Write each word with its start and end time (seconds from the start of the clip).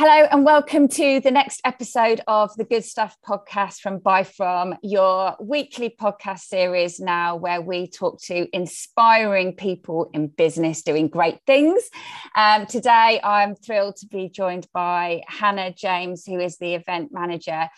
Hello, 0.00 0.28
and 0.30 0.44
welcome 0.44 0.86
to 0.86 1.18
the 1.18 1.32
next 1.32 1.60
episode 1.64 2.20
of 2.28 2.54
the 2.54 2.62
Good 2.62 2.84
Stuff 2.84 3.16
podcast 3.28 3.80
from 3.80 3.98
Buy 3.98 4.22
From, 4.22 4.76
your 4.80 5.34
weekly 5.40 5.90
podcast 5.90 6.42
series 6.42 7.00
now, 7.00 7.34
where 7.34 7.60
we 7.60 7.88
talk 7.88 8.22
to 8.26 8.46
inspiring 8.56 9.56
people 9.56 10.08
in 10.14 10.28
business 10.28 10.82
doing 10.82 11.08
great 11.08 11.40
things. 11.48 11.82
Um, 12.36 12.66
today, 12.66 13.20
I'm 13.24 13.56
thrilled 13.56 13.96
to 13.96 14.06
be 14.06 14.28
joined 14.28 14.68
by 14.72 15.22
Hannah 15.26 15.74
James, 15.74 16.24
who 16.24 16.38
is 16.38 16.58
the 16.58 16.74
event 16.74 17.10
manager 17.10 17.68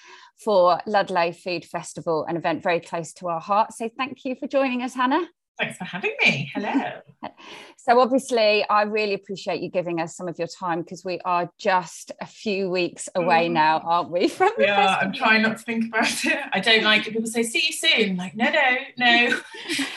for 0.45 0.79
Ludlow 0.87 1.33
Food 1.33 1.65
Festival, 1.65 2.27
an 2.29 2.37
event 2.37 2.63
very 2.63 2.81
close 2.81 3.15
to 3.15 3.29
our 3.29 3.41
heart. 3.41 3.73
So, 3.73 3.89
thank 3.97 4.27
you 4.27 4.37
for 4.39 4.47
joining 4.47 4.83
us, 4.83 4.93
Hannah. 4.93 5.27
Thanks 5.61 5.77
for 5.77 5.85
having 5.85 6.15
me. 6.25 6.51
Hello. 6.55 7.03
so, 7.77 8.01
obviously, 8.01 8.67
I 8.71 8.83
really 8.83 9.13
appreciate 9.13 9.61
you 9.61 9.69
giving 9.69 10.01
us 10.01 10.17
some 10.17 10.27
of 10.27 10.39
your 10.39 10.49
time 10.49 10.81
because 10.81 11.05
we 11.05 11.21
are 11.27 11.51
just 11.59 12.13
a 12.23 12.27
few 12.27 12.71
weeks 12.71 13.11
away 13.15 13.49
mm. 13.49 13.53
now, 13.53 13.81
aren't 13.81 14.11
we? 14.11 14.29
From 14.29 14.53
we 14.57 14.65
are. 14.65 14.99
I'm 14.99 15.13
trying 15.13 15.43
not 15.43 15.59
to 15.59 15.63
think 15.63 15.89
about 15.89 16.25
it. 16.25 16.39
I 16.55 16.61
don't 16.61 16.83
like 16.83 17.07
it. 17.07 17.13
People 17.13 17.27
say, 17.27 17.43
"See 17.43 17.63
you 17.67 17.73
soon." 17.75 18.17
Like, 18.17 18.35
no, 18.35 18.51
no, 18.51 18.77
no, 18.97 19.41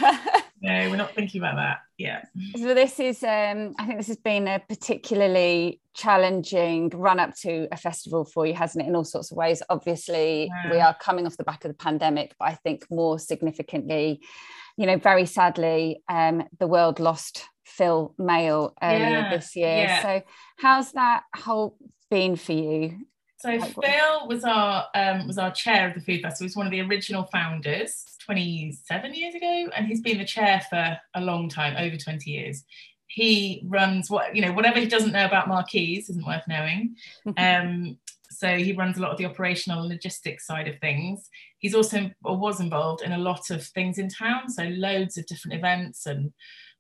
no. 0.62 0.90
We're 0.90 0.98
not 0.98 1.16
thinking 1.16 1.40
about 1.40 1.56
that. 1.56 1.78
Yeah. 1.98 2.24
So 2.58 2.74
this 2.74 3.00
is. 3.00 3.24
Um, 3.24 3.74
I 3.80 3.86
think 3.86 4.00
this 4.00 4.08
has 4.08 4.18
been 4.18 4.50
a 4.50 4.60
particularly 4.60 5.80
challenging 5.94 6.90
run 6.90 7.22
up 7.22 7.36
to 7.38 7.70
a 7.72 7.78
festival 7.78 8.26
for 8.26 8.46
you, 8.46 8.54
hasn't 8.54 8.84
it? 8.84 8.90
In 8.90 8.98
all 8.98 9.06
sorts 9.06 9.32
of 9.32 9.38
ways. 9.38 9.64
Obviously, 9.70 10.48
yeah. 10.48 10.72
we 10.72 10.82
are 10.82 10.94
coming 11.00 11.26
off 11.26 11.38
the 11.38 11.46
back 11.46 11.64
of 11.64 11.70
the 11.70 11.78
pandemic, 11.78 12.36
but 12.38 12.50
I 12.50 12.56
think 12.56 12.86
more 12.92 13.18
significantly 13.18 14.20
you 14.78 14.86
know, 14.86 14.98
very 14.98 15.26
sadly, 15.26 16.02
um, 16.10 16.44
the 16.60 16.68
world 16.68 17.00
lost 17.00 17.46
Phil 17.64 18.14
Mayle 18.18 18.74
earlier 18.82 19.10
yeah, 19.10 19.30
this 19.30 19.56
year. 19.56 19.78
Yeah. 19.78 20.02
So, 20.02 20.22
how's 20.58 20.92
that 20.94 21.24
whole 21.36 21.78
been 22.10 22.36
for 22.36 22.54
you? 22.54 23.06
So 23.44 23.50
like, 23.50 23.74
Phil 23.74 24.28
was 24.28 24.46
our 24.46 24.86
um, 24.96 25.28
was 25.28 25.38
our 25.38 25.52
chair 25.52 25.90
of 25.90 25.96
the 25.96 26.00
food 26.00 26.22
festival. 26.22 26.46
He 26.46 26.46
was 26.46 26.56
one 26.56 26.66
of 26.66 26.72
the 26.72 26.80
original 26.80 27.24
founders, 27.26 28.06
27 28.26 29.14
years 29.14 29.36
ago, 29.36 29.70
and 29.76 29.86
he's 29.86 30.00
been 30.00 30.18
the 30.18 30.26
chair 30.26 30.62
for 30.70 30.98
a 31.14 31.22
long 31.22 31.50
time, 31.50 31.76
over 31.78 31.98
20 31.98 32.32
years. 32.32 32.64
He 33.08 33.62
runs 33.68 34.10
what 34.10 34.34
you 34.34 34.42
know, 34.42 34.54
whatever 34.54 34.80
he 34.80 34.88
doesn't 34.88 35.12
know 35.12 35.26
about 35.26 35.50
marquees 35.50 36.10
isn't 36.10 36.26
worth 36.26 36.44
knowing. 36.48 36.96
um, 37.38 37.98
so 38.32 38.58
he 38.58 38.72
runs 38.72 38.98
a 38.98 39.02
lot 39.02 39.12
of 39.12 39.18
the 39.18 39.26
operational 39.26 39.88
logistics 39.88 40.48
side 40.48 40.70
of 40.70 40.80
things. 40.80 41.30
He's 41.64 41.74
also 41.74 42.12
or 42.24 42.38
was 42.38 42.60
involved 42.60 43.02
in 43.02 43.14
a 43.14 43.18
lot 43.18 43.50
of 43.50 43.66
things 43.66 43.98
in 43.98 44.10
town, 44.10 44.50
so 44.50 44.64
loads 44.66 45.18
of 45.18 45.26
different 45.26 45.58
events 45.58 46.06
and 46.06 46.32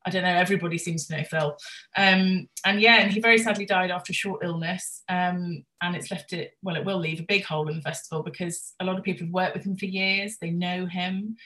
I 0.06 0.10
don't 0.10 0.24
know, 0.24 0.36
everybody 0.36 0.78
seems 0.78 1.08
to 1.08 1.18
know 1.18 1.24
Phil. 1.24 1.58
Um, 1.96 2.50
and 2.66 2.82
yeah, 2.82 2.98
and 2.98 3.12
he 3.12 3.22
very 3.22 3.38
sadly 3.38 3.66
died 3.66 3.90
after 3.90 4.12
a 4.12 4.14
short 4.14 4.44
illness. 4.44 5.02
Um, 5.08 5.64
and 5.82 5.96
it's 5.96 6.12
left 6.12 6.34
it, 6.34 6.52
well, 6.62 6.76
it 6.76 6.84
will 6.84 7.00
leave 7.00 7.22
a 7.22 7.26
big 7.26 7.46
hole 7.46 7.70
in 7.70 7.78
the 7.78 7.82
festival 7.82 8.22
because 8.22 8.74
a 8.82 8.86
lot 8.86 8.98
of 8.98 9.04
people 9.04 9.26
have 9.26 9.34
worked 9.34 9.56
with 9.56 9.66
him 9.66 9.78
for 9.78 9.86
years, 9.86 10.38
they 10.42 10.52
know 10.52 10.86
him. 10.86 11.38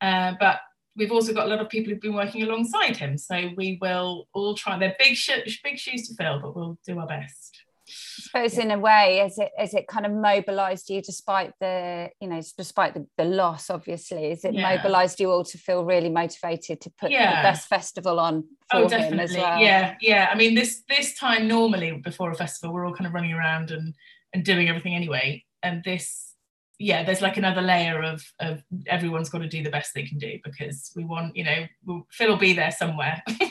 Uh, 0.00 0.32
but 0.40 0.60
we've 0.96 1.12
also 1.12 1.34
got 1.34 1.46
a 1.46 1.50
lot 1.50 1.60
of 1.60 1.68
people 1.68 1.92
who've 1.92 2.00
been 2.00 2.14
working 2.14 2.42
alongside 2.42 2.96
him. 2.96 3.18
So 3.18 3.50
we 3.56 3.78
will 3.82 4.28
all 4.32 4.54
try, 4.54 4.78
they're 4.78 4.96
big, 4.98 5.14
sh- 5.14 5.60
big 5.62 5.78
shoes 5.78 6.08
to 6.08 6.14
fill, 6.14 6.40
but 6.40 6.56
we'll 6.56 6.78
do 6.86 6.98
our 6.98 7.06
best. 7.06 7.65
I 7.88 8.22
suppose 8.22 8.58
in 8.58 8.70
a 8.70 8.78
way, 8.78 9.20
as 9.20 9.38
it 9.38 9.50
as 9.58 9.74
it 9.74 9.86
kind 9.86 10.06
of 10.06 10.12
mobilized 10.12 10.90
you 10.90 11.00
despite 11.02 11.52
the, 11.60 12.10
you 12.20 12.28
know, 12.28 12.40
despite 12.56 12.94
the, 12.94 13.06
the 13.16 13.24
loss, 13.24 13.70
obviously, 13.70 14.30
is 14.32 14.44
it 14.44 14.54
yeah. 14.54 14.76
mobilized 14.76 15.20
you 15.20 15.30
all 15.30 15.44
to 15.44 15.58
feel 15.58 15.84
really 15.84 16.10
motivated 16.10 16.80
to 16.82 16.90
put 16.98 17.10
yeah. 17.10 17.42
the 17.42 17.48
best 17.48 17.68
festival 17.68 18.18
on 18.18 18.44
oh, 18.72 18.80
for 18.80 18.84
oh, 18.86 18.88
definitely. 18.88 19.16
him 19.16 19.20
as 19.20 19.36
well? 19.36 19.60
Yeah, 19.60 19.94
yeah. 20.00 20.28
I 20.32 20.36
mean, 20.36 20.54
this 20.54 20.82
this 20.88 21.14
time 21.14 21.46
normally 21.46 21.92
before 22.02 22.30
a 22.30 22.34
festival, 22.34 22.74
we're 22.74 22.86
all 22.86 22.94
kind 22.94 23.06
of 23.06 23.14
running 23.14 23.32
around 23.32 23.70
and 23.70 23.94
and 24.32 24.44
doing 24.44 24.68
everything 24.68 24.94
anyway. 24.94 25.44
And 25.62 25.82
this 25.84 26.25
yeah, 26.78 27.04
there's 27.04 27.22
like 27.22 27.36
another 27.36 27.62
layer 27.62 28.02
of 28.02 28.22
of 28.40 28.62
everyone's 28.86 29.30
got 29.30 29.38
to 29.38 29.48
do 29.48 29.62
the 29.62 29.70
best 29.70 29.92
they 29.94 30.02
can 30.02 30.18
do 30.18 30.38
because 30.44 30.92
we 30.94 31.04
want, 31.04 31.34
you 31.36 31.44
know, 31.44 31.66
we'll, 31.84 32.06
Phil 32.10 32.28
will 32.28 32.36
be 32.36 32.52
there 32.52 32.70
somewhere. 32.70 33.22
um, 33.28 33.50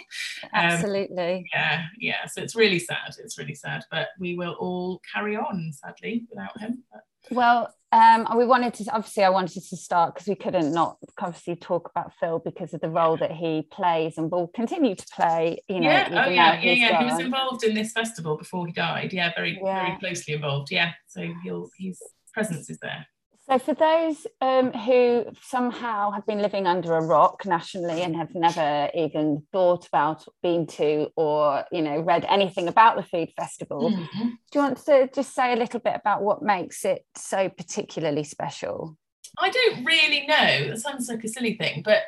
Absolutely. 0.53 1.50
Yeah, 1.53 1.85
yeah. 1.97 2.25
So 2.27 2.41
it's 2.41 2.55
really 2.55 2.79
sad. 2.79 3.16
It's 3.19 3.38
really 3.38 3.55
sad, 3.55 3.83
but 3.89 4.09
we 4.19 4.35
will 4.35 4.55
all 4.59 5.01
carry 5.11 5.35
on, 5.35 5.72
sadly, 5.73 6.25
without 6.29 6.59
him. 6.59 6.83
But. 6.91 7.01
Well, 7.31 7.73
um, 7.91 8.27
we 8.38 8.45
wanted 8.45 8.73
to 8.75 8.91
obviously 8.91 9.23
I 9.23 9.29
wanted 9.29 9.63
to 9.63 9.77
start 9.77 10.13
because 10.13 10.27
we 10.27 10.35
couldn't 10.35 10.73
not 10.73 10.97
obviously 11.19 11.55
talk 11.55 11.89
about 11.89 12.11
Phil 12.19 12.39
because 12.39 12.73
of 12.73 12.81
the 12.81 12.89
role 12.89 13.17
that 13.17 13.31
he 13.31 13.67
plays 13.71 14.17
and 14.17 14.29
will 14.29 14.50
continue 14.50 14.95
to 14.95 15.05
play. 15.16 15.63
You 15.67 15.79
know, 15.79 15.89
yeah, 15.89 16.23
oh 16.25 16.29
yeah, 16.29 16.61
yeah, 16.61 16.71
yeah. 16.73 17.00
He 17.00 17.05
was 17.05 17.19
involved 17.19 17.63
in 17.63 17.73
this 17.73 17.94
festival 17.94 18.38
before 18.38 18.67
he 18.67 18.73
died. 18.73 19.13
Yeah, 19.13 19.31
very, 19.35 19.59
yeah. 19.63 19.85
very 19.85 20.00
closely 20.00 20.35
involved. 20.35 20.71
Yeah, 20.71 20.91
so 21.07 21.27
he'll 21.44 21.69
his 21.79 22.00
presence 22.33 22.69
is 22.69 22.77
there. 22.79 23.07
So, 23.47 23.59
for 23.59 23.75
those 23.75 24.25
um, 24.41 24.72
who 24.72 25.25
somehow 25.44 26.09
have 26.11 26.25
been 26.25 26.41
living 26.41 26.66
under 26.66 26.95
a 26.95 27.06
rock 27.06 27.45
nationally 27.45 28.01
and 28.01 28.16
have 28.16 28.33
never 28.33 28.89
even 28.95 29.44
thought 29.51 29.88
about 29.88 30.25
been 30.41 30.66
to 30.66 31.09
or 31.16 31.63
you 31.72 31.83
know 31.83 32.00
read 32.00 32.25
anything 32.28 32.67
about 32.67 32.95
the 32.95 33.03
food 33.03 33.29
festival, 33.38 33.91
mm-hmm. 33.91 34.29
do 34.29 34.35
you 34.56 34.61
want 34.61 34.83
to 34.85 35.09
just 35.13 35.35
say 35.35 35.53
a 35.53 35.57
little 35.57 35.79
bit 35.79 35.94
about 35.95 36.23
what 36.23 36.41
makes 36.41 36.85
it 36.85 37.06
so 37.16 37.47
particularly 37.50 38.23
special? 38.23 38.97
I 39.38 39.50
don't 39.50 39.85
really 39.85 40.25
know. 40.25 40.69
That 40.69 40.79
sounds 40.79 41.07
like 41.07 41.23
a 41.23 41.27
silly 41.27 41.56
thing, 41.56 41.83
but 41.83 42.01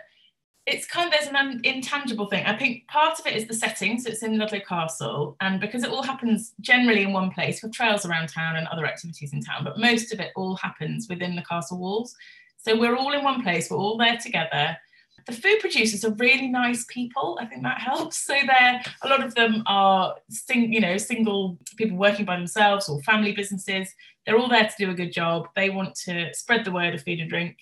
it's 0.68 0.86
kind 0.86 1.08
of 1.08 1.14
there's 1.14 1.34
an 1.34 1.62
intangible 1.64 2.28
thing. 2.28 2.46
I 2.46 2.56
think 2.56 2.86
part 2.88 3.18
of 3.18 3.26
it 3.26 3.36
is 3.38 3.48
the 3.48 3.54
setting, 3.54 3.98
so 4.00 4.10
it's 4.10 4.22
in 4.22 4.38
Ludlow 4.38 4.60
Castle, 4.60 5.38
and 5.40 5.62
because 5.62 5.84
it 5.84 5.90
all 5.90 6.04
happens 6.04 6.54
generally 6.60 7.04
in 7.04 7.14
one 7.14 7.32
place, 7.32 7.64
with 7.64 7.72
trails 7.72 8.06
around 8.06 8.28
town 8.28 8.58
and 8.58 8.68
other 8.68 8.86
activities 8.86 9.32
in 9.32 9.42
town, 9.42 9.64
but 9.64 9.80
most 9.80 10.14
of 10.14 10.20
it 10.20 10.34
all 10.36 10.58
happens 10.58 11.08
within 11.08 11.38
the 11.38 11.44
castle 11.44 11.80
walls. 11.80 12.14
So 12.58 12.78
we're 12.78 12.98
all 12.98 13.14
in 13.14 13.24
one 13.24 13.42
place, 13.44 13.72
we're 13.72 13.78
all 13.78 13.98
there 13.98 14.18
together. 14.18 14.78
The 15.26 15.32
food 15.32 15.60
producers 15.62 16.04
are 16.04 16.14
really 16.14 16.48
nice 16.48 16.86
people. 16.90 17.38
I 17.42 17.46
think 17.46 17.64
that 17.64 17.80
helps. 17.82 18.18
So 18.18 18.34
they're 18.34 18.82
a 19.02 19.08
lot 19.08 19.24
of 19.24 19.36
them 19.36 19.64
are 19.68 20.16
sing, 20.30 20.72
you 20.72 20.80
know, 20.80 20.98
single 20.98 21.58
people 21.76 21.98
working 21.98 22.26
by 22.26 22.38
themselves 22.38 22.88
or 22.88 23.02
family 23.04 23.34
businesses. 23.34 23.94
They're 24.26 24.38
all 24.38 24.48
there 24.48 24.68
to 24.68 24.86
do 24.86 24.92
a 24.92 24.94
good 24.94 25.12
job. 25.12 25.48
They 25.56 25.70
want 25.70 25.96
to 26.06 26.34
spread 26.34 26.66
the 26.66 26.72
word 26.72 26.94
of 26.94 27.04
food 27.04 27.20
and 27.20 27.30
drink 27.30 27.58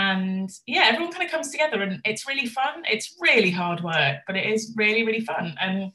and 0.00 0.50
yeah 0.66 0.84
everyone 0.86 1.12
kind 1.12 1.24
of 1.24 1.30
comes 1.30 1.50
together 1.50 1.82
and 1.82 2.00
it's 2.04 2.26
really 2.26 2.46
fun. 2.46 2.82
It's 2.90 3.16
really 3.20 3.50
hard 3.50 3.82
work 3.82 4.18
but 4.26 4.36
it 4.36 4.46
is 4.46 4.72
really 4.76 5.04
really 5.04 5.20
fun. 5.20 5.54
And 5.60 5.92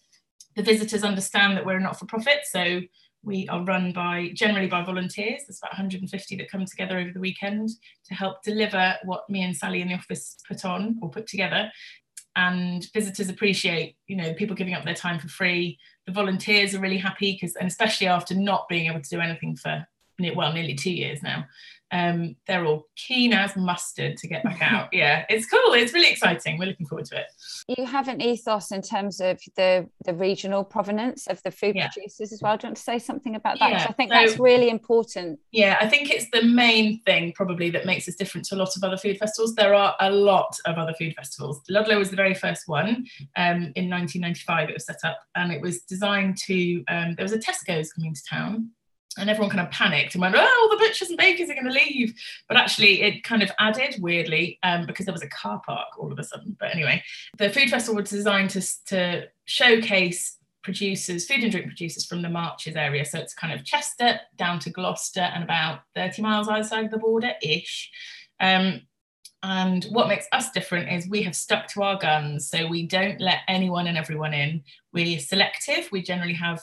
the 0.56 0.64
visitors 0.64 1.04
understand 1.04 1.58
that 1.58 1.66
we're 1.66 1.80
not 1.80 1.98
for 2.00 2.06
profit 2.06 2.40
so 2.44 2.82
we 3.24 3.48
are 3.50 3.64
run 3.64 3.92
by 3.92 4.30
generally 4.36 4.68
by 4.68 4.84
volunteers. 4.84 5.42
There's 5.48 5.60
about 5.60 5.72
150 5.72 6.36
that 6.36 6.52
come 6.52 6.66
together 6.66 7.00
over 7.00 7.12
the 7.12 7.20
weekend 7.20 7.70
to 8.08 8.14
help 8.14 8.44
deliver 8.44 8.96
what 9.04 9.28
me 9.30 9.42
and 9.42 9.58
sally 9.58 9.82
in 9.82 9.88
the 9.88 9.96
office 9.96 10.38
put 10.48 10.64
on 10.64 11.00
or 11.02 11.10
put 11.10 11.26
together. 11.26 11.72
And 12.36 12.86
visitors 12.94 13.30
appreciate 13.30 13.96
you 14.08 14.18
know 14.18 14.34
people 14.36 14.56
giving 14.56 14.76
up 14.76 14.86
their 14.86 14.94
time 14.94 15.20
for 15.20 15.28
free. 15.28 15.80
The 16.06 16.14
volunteers 16.14 16.76
are 16.76 16.80
really 16.80 17.00
happy 17.00 17.34
because 17.34 17.56
and 17.56 17.68
especially 17.68 18.08
after 18.08 18.36
not 18.36 18.70
being 18.70 18.86
able 18.86 19.02
to 19.02 19.10
do 19.10 19.20
anything 19.20 19.56
for 19.56 19.88
well 20.36 20.54
nearly 20.54 20.76
two 20.76 20.94
years 20.94 21.22
now 21.22 21.46
um, 21.92 22.36
they're 22.48 22.66
all 22.66 22.88
keen 22.96 23.34
as 23.34 23.56
mustard 23.56 24.18
to 24.18 24.28
get 24.28 24.44
back 24.44 24.62
out. 24.62 24.90
yeah, 24.94 25.26
it's 25.30 25.46
cool. 25.46 25.74
It's 25.74 25.94
really 25.94 26.10
exciting. 26.10 26.58
We're 26.58 26.68
looking 26.68 26.88
forward 26.88 27.06
to 27.06 27.20
it. 27.20 27.28
You 27.78 27.86
have 27.86 28.08
an 28.08 28.22
ethos 28.22 28.72
in 28.72 28.82
terms 28.82 29.20
of 29.20 29.40
the 29.56 29.88
the 30.06 30.14
regional 30.14 30.64
provenance 30.64 31.28
of 31.28 31.42
the 31.44 31.52
food 31.52 31.76
yeah. 31.76 31.90
producers 31.90 32.32
as 32.32 32.42
well. 32.42 32.58
Do 32.58 32.66
you 32.66 32.70
want 32.70 32.78
to 32.78 32.84
say 32.84 33.00
something 33.00 33.36
about 33.36 33.60
that? 33.60 33.72
Yeah. 33.72 33.86
I 33.88 33.94
think 33.94 34.12
so, 34.12 34.20
that's 34.20 34.40
really 34.40 34.70
important. 34.70 35.40
Yeah, 35.52 35.78
I 35.80 35.88
think 35.88 36.10
it's 36.10 36.30
the 36.32 36.44
main 36.44 37.02
thing 37.04 37.34
probably 37.34 37.70
that 37.72 37.86
makes 37.86 38.08
us 38.08 38.16
different 38.16 38.46
to 38.48 38.56
a 38.56 38.58
lot 38.58 38.76
of 38.76 38.84
other 38.84 38.98
food 38.98 39.18
festivals. 39.18 39.56
There 39.56 39.74
are 39.74 39.96
a 40.00 40.10
lot 40.10 40.58
of 40.66 40.78
other 40.78 40.94
food 40.94 41.14
festivals. 41.16 41.62
Ludlow 41.70 42.00
was 42.00 42.10
the 42.10 42.16
very 42.16 42.34
first 42.34 42.68
one. 42.68 43.06
Um, 43.38 43.72
in 43.76 43.90
1995, 43.90 44.70
it 44.70 44.74
was 44.74 44.86
set 44.86 45.00
up, 45.04 45.20
and 45.36 45.52
it 45.52 45.62
was 45.62 45.82
designed 45.82 46.38
to. 46.46 46.84
Um, 46.88 47.16
there 47.16 47.24
was 47.24 47.34
a 47.34 47.40
Tesco's 47.40 47.94
coming 47.94 48.14
to 48.14 48.22
town 48.30 48.72
and 49.18 49.30
everyone 49.30 49.50
kind 49.50 49.66
of 49.66 49.72
panicked 49.72 50.16
and 50.16 50.22
went, 50.22 50.36
oh, 50.38 50.68
the 50.72 50.78
butchers 50.78 51.10
and 51.10 51.18
bakers 51.18 51.50
are 51.50 51.54
going 51.54 51.66
to 51.66 51.72
leave. 51.72 52.14
But 52.48 52.58
actually, 52.58 53.02
it 53.02 53.24
kind 53.24 53.44
of 53.44 53.52
added 53.60 53.96
weirdly 54.00 54.60
um, 54.64 54.86
because 54.86 55.06
there 55.06 55.14
was 55.14 55.24
a 55.24 55.30
car 55.30 55.62
park 55.66 55.88
all 55.98 56.12
of 56.12 56.20
a 56.20 56.24
sudden. 56.24 56.56
But 56.60 56.74
anyway, 56.74 57.04
the 57.38 57.50
food 57.50 57.70
festival 57.70 58.02
was 58.02 58.10
designed 58.10 58.50
to, 58.52 58.86
to 58.88 59.28
showcase 59.46 60.38
producers, 60.64 61.26
food 61.26 61.44
and 61.44 61.52
drink 61.52 61.68
producers 61.68 62.06
from 62.06 62.22
the 62.22 62.30
Marches 62.30 62.76
area. 62.76 63.06
So 63.06 63.20
it's 63.20 63.34
kind 63.34 63.54
of 63.54 63.64
Chester 63.64 64.20
down 64.36 64.60
to 64.60 64.70
Gloucester 64.70 65.22
and 65.22 65.44
about 65.44 65.82
30 65.96 66.22
miles 66.22 66.50
outside 66.50 66.92
the 66.92 66.98
border 66.98 67.34
ish. 67.42 67.92
Um, 68.40 68.82
and 69.44 69.84
what 69.92 70.08
makes 70.08 70.26
us 70.32 70.50
different 70.50 70.92
is 70.92 71.08
we 71.08 71.22
have 71.22 71.36
stuck 71.36 71.68
to 71.68 71.84
our 71.84 72.00
guns. 72.00 72.50
So 72.50 72.66
we 72.66 72.88
don't 72.88 73.22
let 73.22 73.42
anyone 73.48 73.86
and 73.86 73.98
everyone 73.98 74.34
in. 74.34 74.64
We're 74.92 75.20
selective. 75.20 75.88
We 75.92 76.02
generally 76.02 76.34
have 76.34 76.62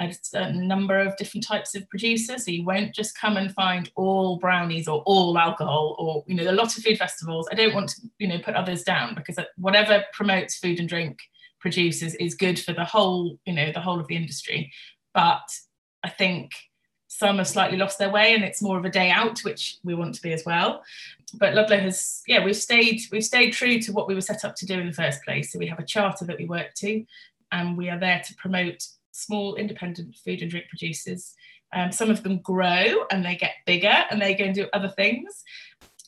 a 0.00 0.12
certain 0.22 0.66
number 0.66 0.98
of 0.98 1.16
different 1.16 1.46
types 1.46 1.74
of 1.74 1.88
producers. 1.90 2.44
So 2.44 2.50
you 2.50 2.64
won't 2.64 2.94
just 2.94 3.18
come 3.18 3.36
and 3.36 3.52
find 3.52 3.90
all 3.96 4.38
brownies 4.38 4.88
or 4.88 5.02
all 5.06 5.36
alcohol 5.38 5.96
or, 5.98 6.24
you 6.26 6.34
know, 6.34 6.50
a 6.50 6.52
lot 6.52 6.76
of 6.76 6.82
food 6.82 6.98
festivals. 6.98 7.48
I 7.52 7.54
don't 7.54 7.74
want 7.74 7.90
to, 7.90 8.02
you 8.18 8.28
know, 8.28 8.38
put 8.38 8.54
others 8.54 8.82
down 8.82 9.14
because 9.14 9.38
whatever 9.56 10.04
promotes 10.12 10.56
food 10.56 10.80
and 10.80 10.88
drink 10.88 11.18
producers 11.60 12.14
is 12.14 12.34
good 12.34 12.58
for 12.58 12.72
the 12.72 12.84
whole, 12.84 13.38
you 13.44 13.52
know, 13.52 13.70
the 13.72 13.80
whole 13.80 14.00
of 14.00 14.06
the 14.06 14.16
industry. 14.16 14.72
But 15.12 15.42
I 16.02 16.08
think 16.08 16.52
some 17.08 17.38
have 17.38 17.48
slightly 17.48 17.76
lost 17.76 17.98
their 17.98 18.08
way 18.08 18.34
and 18.34 18.44
it's 18.44 18.62
more 18.62 18.78
of 18.78 18.84
a 18.84 18.90
day 18.90 19.10
out 19.10 19.40
which 19.40 19.78
we 19.84 19.94
want 19.94 20.14
to 20.14 20.22
be 20.22 20.32
as 20.32 20.44
well 20.46 20.82
but 21.34 21.54
ludlow 21.54 21.78
has 21.78 22.22
yeah 22.28 22.42
we've 22.42 22.56
stayed 22.56 23.00
we've 23.10 23.24
stayed 23.24 23.52
true 23.52 23.80
to 23.80 23.92
what 23.92 24.06
we 24.06 24.14
were 24.14 24.20
set 24.20 24.44
up 24.44 24.54
to 24.54 24.64
do 24.64 24.78
in 24.78 24.86
the 24.86 24.92
first 24.92 25.22
place 25.24 25.52
so 25.52 25.58
we 25.58 25.66
have 25.66 25.80
a 25.80 25.84
charter 25.84 26.24
that 26.24 26.38
we 26.38 26.46
work 26.46 26.72
to 26.72 27.04
and 27.52 27.76
we 27.76 27.90
are 27.90 27.98
there 27.98 28.22
to 28.24 28.32
promote 28.36 28.86
small 29.12 29.54
independent 29.56 30.14
food 30.24 30.42
and 30.42 30.50
drink 30.50 30.66
producers 30.68 31.34
um, 31.72 31.92
some 31.92 32.10
of 32.10 32.22
them 32.22 32.38
grow 32.38 33.04
and 33.10 33.24
they 33.24 33.36
get 33.36 33.52
bigger 33.66 34.04
and 34.10 34.20
they 34.20 34.34
go 34.34 34.44
and 34.44 34.54
do 34.54 34.66
other 34.72 34.88
things 34.88 35.42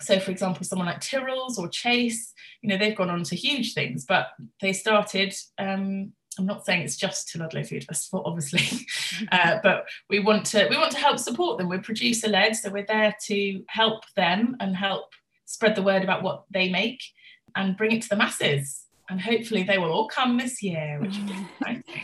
so 0.01 0.19
for 0.19 0.31
example 0.31 0.65
someone 0.65 0.87
like 0.87 1.01
tyrrell's 1.01 1.59
or 1.59 1.69
chase 1.69 2.33
you 2.63 2.69
know 2.69 2.77
they've 2.77 2.97
gone 2.97 3.11
on 3.11 3.23
to 3.23 3.37
huge 3.37 3.75
things 3.75 4.05
but 4.05 4.29
they 4.61 4.73
started 4.73 5.35
um, 5.59 6.13
I'm 6.39 6.47
not 6.47 6.65
saying 6.65 6.83
it's 6.83 6.97
just 6.97 7.29
to 7.29 7.39
Ludlow 7.39 7.63
Food 7.63 7.85
Festival, 7.85 8.23
obviously, 8.25 8.87
uh, 9.33 9.59
but 9.63 9.87
we 10.09 10.19
want 10.19 10.47
to 10.47 10.67
we 10.71 10.79
want 10.79 10.93
to 10.93 10.99
help 10.99 11.19
support 11.19 11.59
them. 11.59 11.69
We're 11.69 11.83
producer 11.83 12.29
led, 12.29 12.57
so 12.57 12.71
we're 12.71 12.87
there 12.87 13.15
to 13.27 13.63
help 13.69 14.05
them 14.17 14.57
and 14.61 14.75
help 14.75 15.11
spread 15.45 15.75
the 15.75 15.83
word 15.83 16.03
about 16.03 16.23
what 16.23 16.45
they 16.51 16.71
make 16.71 17.03
and 17.55 17.77
bring 17.77 17.93
it 17.93 18.03
to 18.03 18.09
the 18.09 18.17
masses. 18.17 18.87
And 19.11 19.21
hopefully, 19.21 19.63
they 19.63 19.77
will 19.77 19.93
all 19.93 20.09
come 20.09 20.39
this 20.39 20.63
year, 20.63 20.99
which 21.01 21.15
be 21.27 21.35
exciting. 21.61 22.03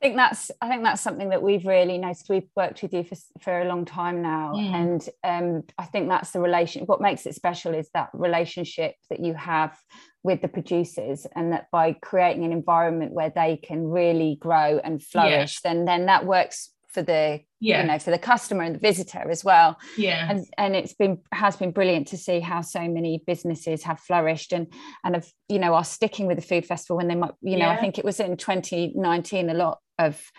I 0.00 0.06
think 0.06 0.16
that's 0.16 0.50
I 0.62 0.68
think 0.68 0.82
that's 0.82 1.02
something 1.02 1.28
that 1.28 1.42
we've 1.42 1.66
really 1.66 1.98
noticed. 1.98 2.30
We've 2.30 2.48
worked 2.56 2.80
with 2.82 2.94
you 2.94 3.04
for, 3.04 3.16
for 3.40 3.60
a 3.60 3.66
long 3.66 3.84
time 3.84 4.22
now, 4.22 4.54
mm. 4.54 4.72
and 4.72 5.08
um, 5.24 5.62
I 5.76 5.84
think 5.84 6.08
that's 6.08 6.30
the 6.30 6.40
relation. 6.40 6.86
What 6.86 7.02
makes 7.02 7.26
it 7.26 7.34
special 7.34 7.74
is 7.74 7.90
that 7.92 8.08
relationship 8.14 8.94
that 9.10 9.20
you 9.20 9.34
have 9.34 9.78
with 10.22 10.40
the 10.40 10.48
producers 10.48 11.26
and 11.36 11.52
that 11.52 11.70
by 11.70 11.92
creating 11.92 12.44
an 12.44 12.52
environment 12.52 13.12
where 13.12 13.30
they 13.30 13.58
can 13.58 13.88
really 13.88 14.36
grow 14.40 14.80
and 14.82 15.02
flourish 15.02 15.60
yeah. 15.64 15.72
then 15.72 15.84
then 15.84 16.06
that 16.06 16.26
works 16.26 16.70
for 16.90 17.02
the 17.02 17.40
yeah. 17.60 17.80
you 17.80 17.86
know 17.86 17.98
for 17.98 18.10
the 18.10 18.18
customer 18.18 18.64
and 18.64 18.74
the 18.74 18.78
visitor 18.78 19.30
as 19.30 19.44
well 19.44 19.78
yeah 19.96 20.28
and 20.28 20.44
and 20.58 20.74
it's 20.74 20.92
been 20.92 21.18
has 21.32 21.56
been 21.56 21.70
brilliant 21.70 22.08
to 22.08 22.16
see 22.16 22.40
how 22.40 22.60
so 22.60 22.80
many 22.88 23.22
businesses 23.26 23.84
have 23.84 24.00
flourished 24.00 24.52
and 24.52 24.66
and 25.04 25.14
have 25.14 25.28
you 25.48 25.58
know 25.58 25.74
are 25.74 25.84
sticking 25.84 26.26
with 26.26 26.36
the 26.36 26.42
food 26.42 26.66
festival 26.66 26.96
when 26.96 27.08
they 27.08 27.14
might 27.14 27.32
you 27.42 27.56
know 27.56 27.66
yeah. 27.66 27.72
i 27.72 27.76
think 27.76 27.98
it 27.98 28.04
was 28.04 28.18
in 28.18 28.36
2019 28.36 29.50
a 29.50 29.54
lot 29.54 29.78
of 30.00 30.32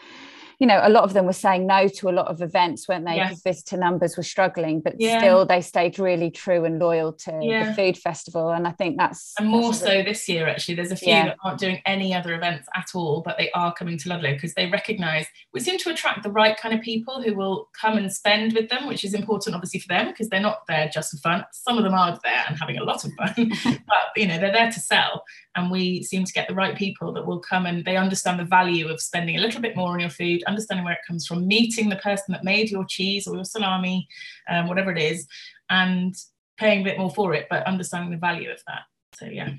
you 0.62 0.68
know, 0.68 0.80
a 0.84 0.90
lot 0.90 1.04
of 1.04 1.13
them 1.13 1.25
were 1.25 1.34
saying 1.34 1.66
no 1.66 1.88
to 1.88 2.08
a 2.08 2.12
lot 2.12 2.28
of 2.28 2.40
events, 2.40 2.88
weren't 2.88 3.04
they? 3.04 3.16
Because 3.16 3.42
yes. 3.44 3.56
visitor 3.56 3.78
numbers 3.78 4.16
were 4.16 4.22
struggling, 4.22 4.80
but 4.80 4.94
yeah. 5.00 5.18
still 5.18 5.44
they 5.44 5.60
stayed 5.60 5.98
really 5.98 6.30
true 6.30 6.66
and 6.66 6.78
loyal 6.78 7.13
to 7.13 7.40
yeah. 7.42 7.69
the 7.69 7.74
food 7.74 7.98
festival. 7.98 8.52
And 8.52 8.68
I 8.68 8.72
think 8.72 9.00
that's 9.00 9.34
and 9.40 9.50
more 9.50 9.72
that's 9.72 9.80
so 9.80 10.04
this 10.04 10.30
year 10.30 10.48
actually. 10.48 10.75
There's 10.75 10.92
a 10.92 10.96
few 10.96 11.13
yeah. 11.13 11.25
that 11.25 11.38
aren't 11.44 11.60
doing 11.60 11.81
any 11.88 12.13
other 12.13 12.36
events 12.36 12.68
at 12.75 12.90
all, 12.94 13.24
but 13.25 13.40
they 13.40 13.50
are 13.56 13.74
coming 13.74 13.98
to 13.98 14.10
Ludlow 14.10 14.34
because 14.34 14.54
they 14.54 14.69
recognise 14.69 15.25
we 15.52 15.62
seem 15.62 15.80
to 15.80 15.90
attract 15.90 16.22
the 16.22 16.30
right 16.30 16.56
kind 16.56 16.75
of 16.75 16.81
people 16.81 17.24
who 17.24 17.34
will 17.34 17.68
come 17.74 17.98
and 17.98 18.13
spend 18.13 18.54
with 18.54 18.69
them, 18.69 18.86
which 18.86 19.04
is 19.04 19.16
important 19.16 19.56
obviously 19.56 19.80
for 19.80 19.88
them 19.88 20.10
because 20.10 20.30
they're 20.30 20.40
not 20.40 20.68
there 20.68 20.92
just 20.94 21.10
for 21.10 21.18
fun. 21.18 21.44
Some 21.54 21.80
of 21.80 21.84
them 21.84 21.96
are 21.96 22.19
there 22.24 22.46
and 22.48 22.56
having 22.60 22.78
a 22.78 22.84
lot 22.84 23.04
of 23.04 23.12
fun, 23.13 23.34
but 23.66 24.12
you 24.16 24.28
know, 24.28 24.38
they're 24.38 24.52
there 24.52 24.72
to 24.72 24.80
sell. 24.80 25.24
And 25.56 25.72
we 25.72 26.04
seem 26.04 26.24
to 26.24 26.31
get 26.31 26.48
the 26.48 26.54
right 26.54 26.78
people 26.78 27.12
that 27.13 27.25
will 27.25 27.40
come 27.40 27.66
and 27.66 27.84
they 27.84 27.98
understand 27.98 28.40
the 28.40 28.46
value 28.46 28.88
of 28.90 29.02
spending 29.02 29.38
a 29.38 29.42
little 29.42 29.60
bit 29.60 29.75
more 29.75 29.94
on 29.94 30.00
your 30.00 30.12
food, 30.12 30.44
understanding 30.51 30.86
where 30.86 30.94
it 30.94 31.07
comes 31.07 31.25
from, 31.25 31.48
meeting 31.48 31.89
the 31.89 31.95
person 31.98 32.31
that 32.33 32.44
made 32.44 32.69
your 32.69 32.86
cheese 32.86 33.27
or 33.27 33.36
your 33.36 33.45
salami, 33.45 34.07
um, 34.50 34.68
whatever 34.68 34.92
it 34.92 35.01
is, 35.01 35.27
and 35.69 36.13
paying 36.57 36.81
a 36.81 36.83
bit 36.83 36.98
more 36.98 37.09
for 37.09 37.33
it, 37.33 37.48
but 37.50 37.65
understanding 37.65 38.12
the 38.12 38.18
value 38.18 38.51
of 38.51 38.62
that. 38.68 38.81
So 39.15 39.25
yeah. 39.25 39.53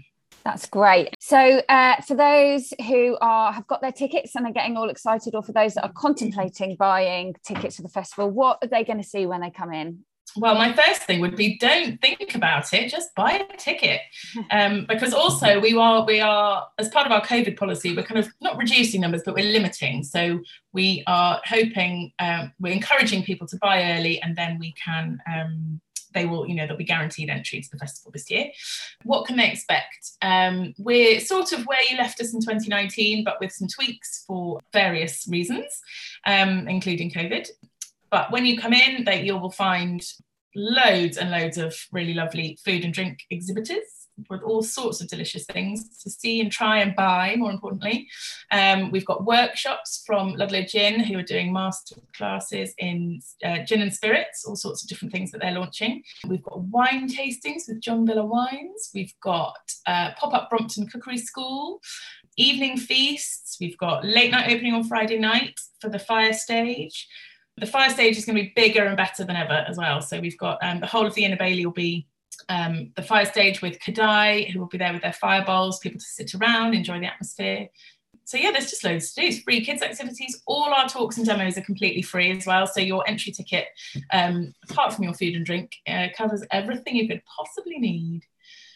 That's 0.45 0.67
great. 0.67 1.15
So, 1.21 1.63
uh, 1.69 2.01
for 2.03 2.17
those 2.17 2.73
who 2.89 3.17
are 3.21 3.53
have 3.53 3.67
got 3.69 3.81
their 3.81 3.93
tickets 3.93 4.35
and 4.35 4.47
are 4.47 4.53
getting 4.53 4.77
all 4.77 4.91
excited, 4.91 5.35
or 5.35 5.43
for 5.43 5.53
those 5.53 5.75
that 5.75 5.85
are 5.85 5.93
contemplating 5.93 6.75
buying 6.77 7.35
tickets 7.45 7.77
for 7.77 7.83
the 7.83 7.89
festival, 7.89 8.29
what 8.31 8.59
are 8.63 8.69
they 8.69 8.83
going 8.83 9.01
to 9.01 9.09
see 9.09 9.25
when 9.25 9.41
they 9.41 9.51
come 9.51 9.73
in? 9.73 10.05
Well, 10.37 10.55
my 10.55 10.73
first 10.73 11.03
thing 11.03 11.21
would 11.21 11.37
be 11.37 11.59
don't 11.59 12.01
think 12.01 12.35
about 12.35 12.73
it, 12.73 12.91
just 12.91 13.15
buy 13.15 13.33
a 13.33 13.57
ticket. 13.57 14.01
Um, 14.51 14.87
because 14.87 15.15
also 15.15 15.61
we 15.61 15.75
are 15.77 16.05
we 16.05 16.21
are 16.21 16.67
as 16.79 16.89
part 16.89 17.07
of 17.07 17.13
our 17.13 17.25
COVID 17.25 17.57
policy, 17.57 17.95
we're 17.95 18.03
kind 18.03 18.19
of 18.19 18.29
not 18.41 18.57
reducing 18.57 19.01
numbers, 19.01 19.23
but 19.25 19.35
we're 19.35 19.51
limiting. 19.51 20.03
So 20.03 20.41
we 20.73 21.03
are 21.07 21.41
hoping 21.45 22.13
um, 22.19 22.53
we're 22.61 22.73
encouraging 22.73 23.23
people 23.23 23.47
to 23.49 23.57
buy 23.59 23.93
early, 23.93 24.21
and 24.21 24.37
then 24.37 24.59
we 24.59 24.73
can. 24.73 25.23
Um, 25.33 25.81
they 26.13 26.27
will, 26.27 26.47
you 26.47 26.55
know, 26.55 26.67
they'll 26.67 26.77
be 26.77 26.85
guaranteed 26.85 27.31
entry 27.31 27.61
to 27.61 27.71
the 27.71 27.79
festival 27.79 28.13
this 28.13 28.31
year. 28.31 28.47
What 29.05 29.27
can 29.27 29.37
they 29.37 29.51
expect? 29.51 30.13
Um, 30.21 30.75
we're 30.79 31.21
sort 31.21 31.53
of 31.53 31.65
where 31.65 31.81
you 31.89 31.97
left 31.97 32.21
us 32.21 32.35
in 32.35 32.41
2019, 32.41 33.25
but 33.25 33.41
with 33.41 33.53
some 33.53 33.69
tweaks 33.69 34.25
for 34.27 34.61
various 34.73 35.27
reasons, 35.29 35.81
um, 36.27 36.69
including 36.69 37.11
COVID. 37.11 37.49
But 38.13 38.31
when 38.31 38.47
you 38.47 38.59
come 38.59 38.75
in, 38.75 39.05
that 39.05 39.25
you 39.25 39.37
will 39.37 39.51
find 39.51 40.01
loads 40.55 41.17
and 41.17 41.31
loads 41.31 41.57
of 41.59 41.75
really 41.93 42.15
lovely 42.15 42.59
food 42.65 42.85
and 42.85 42.93
drink 42.93 43.21
exhibitors 43.31 44.03
with 44.29 44.43
all 44.43 44.63
sorts 44.63 45.01
of 45.01 45.09
delicious 45.09 45.47
things 45.47 45.99
to 46.03 46.11
see 46.11 46.41
and 46.43 46.53
try 46.53 46.81
and 46.81 46.95
buy, 46.95 47.35
more 47.37 47.51
importantly. 47.51 48.07
Um, 48.51 48.91
we've 48.91 49.07
got 49.07 49.25
workshops 49.25 50.03
from 50.07 50.35
Ludlow 50.35 50.63
Gin, 50.63 51.01
who 51.01 51.19
are 51.19 51.23
doing 51.23 51.53
master 51.53 51.97
classes 52.15 52.75
in 52.77 53.23
uh, 53.43 53.61
gin 53.61 53.81
and 53.81 53.93
spirits, 53.93 54.45
all 54.45 54.57
sorts 54.57 54.83
of 54.83 54.91
different 54.91 55.13
things 55.13 55.31
that 55.31 55.41
they're 55.41 55.59
launching. 55.59 56.03
We've 56.29 56.43
got 56.43 56.61
wine 56.61 57.09
tastings 57.09 57.67
with 57.67 57.81
John 57.81 58.07
Villa 58.07 58.25
Wines. 58.25 58.91
We've 58.95 59.15
got 59.23 59.57
uh, 59.87 60.11
pop 60.19 60.35
up 60.35 60.51
Brompton 60.51 60.87
Cookery 60.89 61.19
School, 61.19 61.81
evening 62.37 62.77
feasts. 62.77 63.57
We've 63.59 63.79
got 63.79 64.05
late 64.05 64.31
night 64.31 64.53
opening 64.53 64.75
on 64.75 64.85
Friday 64.85 65.19
night 65.19 65.55
for 65.81 65.89
the 65.89 65.99
fire 65.99 66.35
stage. 66.35 67.09
The 67.59 67.67
fire 67.67 67.91
stage 67.91 68.17
is 68.17 68.25
going 68.25 68.37
to 68.37 68.43
be 68.43 68.53
bigger 68.57 68.85
and 68.85 68.97
better 68.97 69.25
than 69.25 69.37
ever 69.37 69.65
as 69.69 69.77
well. 69.77 70.01
So 70.01 70.21
we've 70.21 70.39
got 70.39 70.59
um, 70.63 70.81
the 70.81 70.87
whole 70.87 71.07
of 71.07 71.15
the 71.15 71.25
inner 71.25 71.37
bailey 71.37 71.65
will 71.67 71.73
be 71.73 72.07
um, 72.49 72.93
the 72.97 73.03
fire 73.03 73.27
stage 73.27 73.63
with 73.63 73.79
Kadai, 73.79 74.51
who 74.51 74.61
will 74.61 74.67
be 74.67 74.79
there 74.79 74.93
with 74.93 75.03
their 75.03 75.13
fire 75.13 75.45
bowls, 75.45 75.79
people 75.79 76.01
to 76.01 76.05
sit 76.05 76.35
around, 76.35 76.75
enjoy 76.75 76.99
the 76.99 77.07
atmosphere. 77.07 77.69
So 78.25 78.39
yeah, 78.39 78.51
there's 78.53 78.71
just 78.71 78.85
loads 78.85 79.13
to 79.13 79.21
do. 79.21 79.27
It's 79.27 79.41
free 79.41 79.65
kids 79.65 79.83
activities. 79.83 80.43
All 80.47 80.73
our 80.73 80.89
talks 80.89 81.19
and 81.19 81.27
demos 81.27 81.59
are 81.59 81.63
completely 81.63 82.03
free 82.03 82.31
as 82.31 82.47
well. 82.47 82.67
So 82.67 82.81
your 82.81 83.07
entry 83.09 83.33
ticket, 83.33 83.67
um, 84.13 84.55
apart 84.69 84.95
from 84.95 85.05
your 85.05 85.15
food 85.15 85.35
and 85.35 85.45
drink, 85.45 85.73
uh, 85.87 86.09
covers 86.17 86.43
everything 86.51 86.97
you 86.97 87.09
could 87.09 87.23
possibly 87.25 87.79
need. 87.79 88.23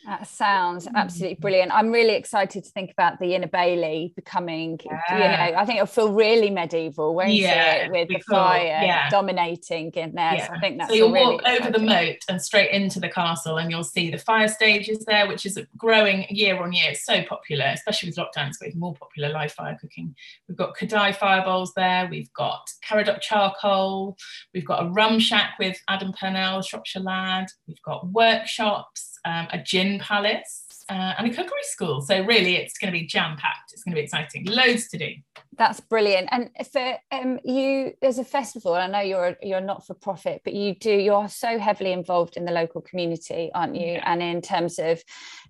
That 0.07 0.29
sounds 0.29 0.87
absolutely 0.95 1.35
brilliant. 1.41 1.73
I'm 1.73 1.91
really 1.91 2.15
excited 2.15 2.63
to 2.63 2.71
think 2.71 2.93
about 2.93 3.19
the 3.19 3.35
Inner 3.35 3.49
Bailey 3.49 4.13
becoming, 4.15 4.79
yeah. 4.85 5.01
you 5.11 5.53
know, 5.53 5.59
I 5.59 5.67
think 5.67 5.79
it'll 5.79 5.87
feel 5.87 6.13
really 6.13 6.49
medieval, 6.49 7.13
won't 7.13 7.33
yeah, 7.33 7.87
it? 7.87 7.91
With 7.91 8.09
the 8.09 8.21
fire 8.31 8.63
yeah. 8.67 9.11
dominating 9.11 9.91
in 9.91 10.15
there. 10.15 10.47
So 10.47 10.53
I 10.55 10.61
think 10.61 10.79
that's 10.79 10.91
so 10.91 10.95
you'll 10.95 11.13
really 11.13 11.33
walk 11.33 11.41
exciting. 11.41 11.67
over 11.67 11.79
the 11.79 11.85
moat 11.85 12.17
and 12.29 12.41
straight 12.41 12.71
into 12.71 13.01
the 13.01 13.09
castle, 13.09 13.59
and 13.59 13.69
you'll 13.69 13.83
see 13.83 14.09
the 14.09 14.19
fire 14.19 14.47
stages 14.47 15.05
there, 15.07 15.27
which 15.27 15.45
is 15.45 15.59
growing 15.77 16.25
year 16.31 16.63
on 16.63 16.73
year. 16.73 16.91
It's 16.91 17.05
so 17.05 17.25
popular, 17.25 17.65
especially 17.65 18.11
with 18.11 18.17
lockdown. 18.17 18.47
It's 18.47 18.59
getting 18.59 18.79
more 18.79 18.95
popular 18.95 19.31
live 19.31 19.53
fire 19.53 19.77
cooking. 19.81 20.15
We've 20.49 20.57
got 20.57 20.77
Kadai 20.77 21.17
fire 21.17 21.43
bowls 21.43 21.73
there. 21.75 22.07
We've 22.09 22.33
got 22.33 22.71
Caradoc 22.89 23.23
charcoal. 23.23 24.17
We've 24.55 24.65
got 24.65 24.87
a 24.87 24.89
rum 24.91 25.19
shack 25.19 25.55
with 25.59 25.77
Adam 25.89 26.13
Purnell, 26.13 26.63
Shropshire 26.63 27.03
lad. 27.03 27.49
We've 27.67 27.83
got 27.83 28.07
workshops 28.07 29.16
um, 29.27 29.49
a 29.51 29.59
gin 29.59 29.99
palace, 29.99 30.85
uh, 30.89 31.15
and 31.19 31.27
a 31.27 31.35
cookery 31.35 31.63
school. 31.63 32.01
So 32.01 32.23
really, 32.25 32.57
it's 32.57 32.79
going 32.79 32.93
to 32.93 32.99
be 32.99 33.07
jam 33.07 33.37
packed. 33.37 33.73
It's 33.73 33.83
going 33.83 33.93
to 33.95 34.01
be 34.01 34.05
exciting. 34.05 34.47
Loads 34.47 34.89
to 34.89 34.99
do. 34.99 35.11
That's 35.59 35.81
brilliant. 35.81 36.29
And 36.31 36.51
for 36.71 36.97
um, 37.11 37.39
you, 37.45 37.93
there's 38.03 38.19
a 38.19 38.25
festival. 38.25 38.75
I 38.75 38.87
know 38.87 39.01
you're 39.01 39.37
you're 39.43 39.61
not 39.61 39.87
for 39.87 39.95
profit, 39.95 40.43
but 40.45 40.53
you 40.53 40.75
do. 40.75 40.91
You're 40.91 41.29
so 41.29 41.59
heavily 41.59 41.93
involved 41.93 42.37
in 42.37 42.45
the 42.45 42.53
local 42.53 42.81
community, 42.83 43.51
aren't 43.55 43.75
you? 43.75 43.93
Yeah. 43.93 44.03
And 44.05 44.23
in 44.23 44.43
terms 44.43 44.79
of 44.79 45.03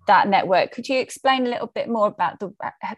that 0.07 0.29
network, 0.29 0.71
could 0.71 0.87
you 0.87 0.99
explain 0.99 1.45
a 1.45 1.49
little 1.49 1.67
bit 1.67 1.89
more 1.89 2.07
about 2.07 2.39
the? 2.39 2.53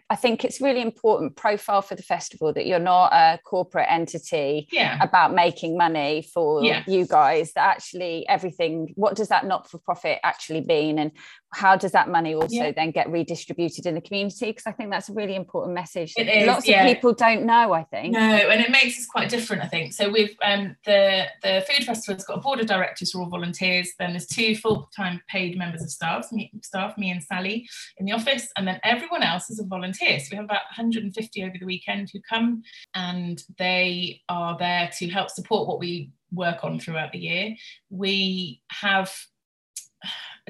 I 0.08 0.16
think 0.16 0.44
it's 0.44 0.60
really 0.60 0.82
important 0.82 1.36
profile 1.36 1.82
for 1.82 1.96
the 1.96 2.02
festival 2.02 2.52
that 2.52 2.66
you're 2.66 2.78
not 2.78 3.12
a 3.12 3.40
corporate 3.44 3.86
entity 3.88 4.68
yeah. 4.70 5.02
about 5.02 5.34
making 5.34 5.76
money 5.76 6.22
for 6.22 6.62
yes. 6.62 6.86
you 6.86 7.06
guys. 7.06 7.52
That 7.54 7.68
actually 7.68 8.28
everything. 8.28 8.92
What 8.94 9.16
does 9.16 9.28
that 9.28 9.46
not 9.46 9.68
for 9.68 9.78
profit 9.78 10.20
actually 10.22 10.60
mean, 10.60 10.98
and 10.98 11.10
how 11.52 11.74
does 11.76 11.92
that 11.92 12.08
money 12.08 12.34
also 12.34 12.54
yeah. 12.54 12.70
then 12.70 12.92
get 12.92 13.10
redistributed 13.10 13.86
in 13.86 13.96
the 13.96 14.00
community? 14.00 14.46
Because 14.46 14.66
I 14.66 14.72
think 14.72 14.90
that's 14.90 15.08
a 15.08 15.12
really 15.12 15.34
important 15.34 15.74
message. 15.74 16.14
It 16.16 16.28
is, 16.28 16.46
Lots 16.46 16.68
yeah. 16.68 16.84
of 16.84 16.94
people 16.94 16.99
don't 17.00 17.44
know, 17.44 17.72
I 17.72 17.84
think. 17.84 18.12
No, 18.12 18.20
and 18.20 18.60
it 18.60 18.70
makes 18.70 18.98
us 18.98 19.06
quite 19.06 19.28
different, 19.28 19.62
I 19.62 19.66
think. 19.66 19.92
So 19.92 20.10
we've 20.10 20.36
um, 20.42 20.76
the 20.84 21.26
the 21.42 21.64
food 21.68 21.84
festival's 21.84 22.24
got 22.24 22.38
a 22.38 22.40
board 22.40 22.60
of 22.60 22.66
directors 22.66 23.12
who 23.12 23.18
are 23.18 23.22
all 23.22 23.28
volunteers. 23.28 23.92
Then 23.98 24.10
there's 24.10 24.26
two 24.26 24.56
full-time 24.56 25.20
paid 25.28 25.56
members 25.58 25.82
of 25.82 25.90
staff, 25.90 26.30
me, 26.32 26.50
staff, 26.62 26.96
me 26.98 27.10
and 27.10 27.22
Sally 27.22 27.68
in 27.98 28.06
the 28.06 28.12
office, 28.12 28.48
and 28.56 28.66
then 28.66 28.80
everyone 28.84 29.22
else 29.22 29.50
is 29.50 29.58
a 29.58 29.64
volunteer. 29.64 30.18
So 30.18 30.28
we 30.30 30.36
have 30.36 30.44
about 30.44 30.64
150 30.76 31.44
over 31.44 31.54
the 31.58 31.66
weekend 31.66 32.10
who 32.12 32.20
come 32.20 32.62
and 32.94 33.42
they 33.58 34.22
are 34.28 34.56
there 34.58 34.90
to 34.98 35.08
help 35.08 35.30
support 35.30 35.68
what 35.68 35.78
we 35.78 36.12
work 36.32 36.64
on 36.64 36.78
throughout 36.78 37.12
the 37.12 37.18
year. 37.18 37.56
We 37.90 38.62
have 38.70 39.12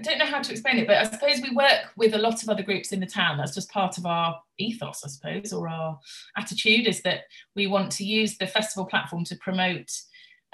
I 0.00 0.02
don't 0.02 0.18
know 0.18 0.24
how 0.24 0.40
to 0.40 0.52
explain 0.52 0.78
it, 0.78 0.86
but 0.86 0.96
I 0.96 1.04
suppose 1.04 1.42
we 1.42 1.54
work 1.54 1.92
with 1.94 2.14
a 2.14 2.18
lot 2.18 2.42
of 2.42 2.48
other 2.48 2.62
groups 2.62 2.90
in 2.90 3.00
the 3.00 3.06
town. 3.06 3.36
That's 3.36 3.54
just 3.54 3.70
part 3.70 3.98
of 3.98 4.06
our 4.06 4.40
ethos, 4.56 5.04
I 5.04 5.08
suppose, 5.08 5.52
or 5.52 5.68
our 5.68 5.98
attitude 6.38 6.86
is 6.86 7.02
that 7.02 7.24
we 7.54 7.66
want 7.66 7.92
to 7.92 8.04
use 8.04 8.38
the 8.38 8.46
festival 8.46 8.86
platform 8.86 9.24
to 9.24 9.36
promote 9.36 9.90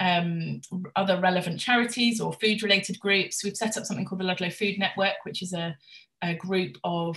um, 0.00 0.62
other 0.96 1.20
relevant 1.20 1.60
charities 1.60 2.20
or 2.20 2.32
food 2.32 2.64
related 2.64 2.98
groups. 2.98 3.44
We've 3.44 3.56
set 3.56 3.76
up 3.76 3.84
something 3.84 4.04
called 4.04 4.20
the 4.20 4.24
Ludlow 4.24 4.50
Food 4.50 4.80
Network, 4.80 5.14
which 5.22 5.42
is 5.42 5.52
a, 5.52 5.76
a 6.22 6.34
group 6.34 6.76
of 6.82 7.16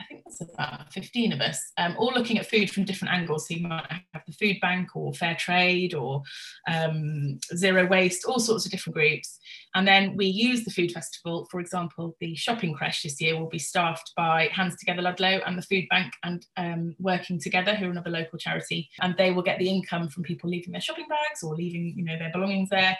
I 0.00 0.04
think 0.04 0.24
there's 0.24 0.50
about 0.54 0.92
15 0.92 1.32
of 1.32 1.40
us, 1.40 1.60
um, 1.76 1.94
all 1.98 2.12
looking 2.14 2.38
at 2.38 2.48
food 2.48 2.70
from 2.70 2.84
different 2.84 3.14
angles. 3.14 3.46
So 3.46 3.54
you 3.54 3.68
might 3.68 3.86
have 4.12 4.22
the 4.26 4.32
food 4.32 4.56
bank 4.60 4.96
or 4.96 5.12
fair 5.12 5.34
trade 5.34 5.94
or 5.94 6.22
um, 6.70 7.38
zero 7.54 7.86
waste, 7.86 8.24
all 8.24 8.38
sorts 8.38 8.64
of 8.64 8.72
different 8.72 8.94
groups. 8.94 9.38
And 9.74 9.86
then 9.86 10.16
we 10.16 10.26
use 10.26 10.64
the 10.64 10.70
food 10.70 10.92
festival, 10.92 11.46
for 11.50 11.60
example, 11.60 12.16
the 12.20 12.34
shopping 12.34 12.74
creche 12.74 13.02
this 13.02 13.20
year 13.20 13.38
will 13.38 13.48
be 13.48 13.58
staffed 13.58 14.12
by 14.16 14.48
Hands 14.52 14.74
Together 14.76 15.02
Ludlow 15.02 15.40
and 15.46 15.56
the 15.56 15.62
food 15.62 15.84
bank 15.90 16.12
and 16.24 16.44
um, 16.56 16.96
working 16.98 17.38
together, 17.38 17.74
who 17.74 17.86
are 17.86 17.90
another 17.90 18.10
local 18.10 18.38
charity. 18.38 18.88
And 19.00 19.14
they 19.16 19.30
will 19.30 19.42
get 19.42 19.58
the 19.58 19.68
income 19.68 20.08
from 20.08 20.22
people 20.22 20.50
leaving 20.50 20.72
their 20.72 20.80
shopping 20.80 21.06
bags 21.08 21.42
or 21.42 21.54
leaving, 21.54 21.94
you 21.96 22.04
know, 22.04 22.18
their 22.18 22.32
belongings 22.32 22.70
there 22.70 22.96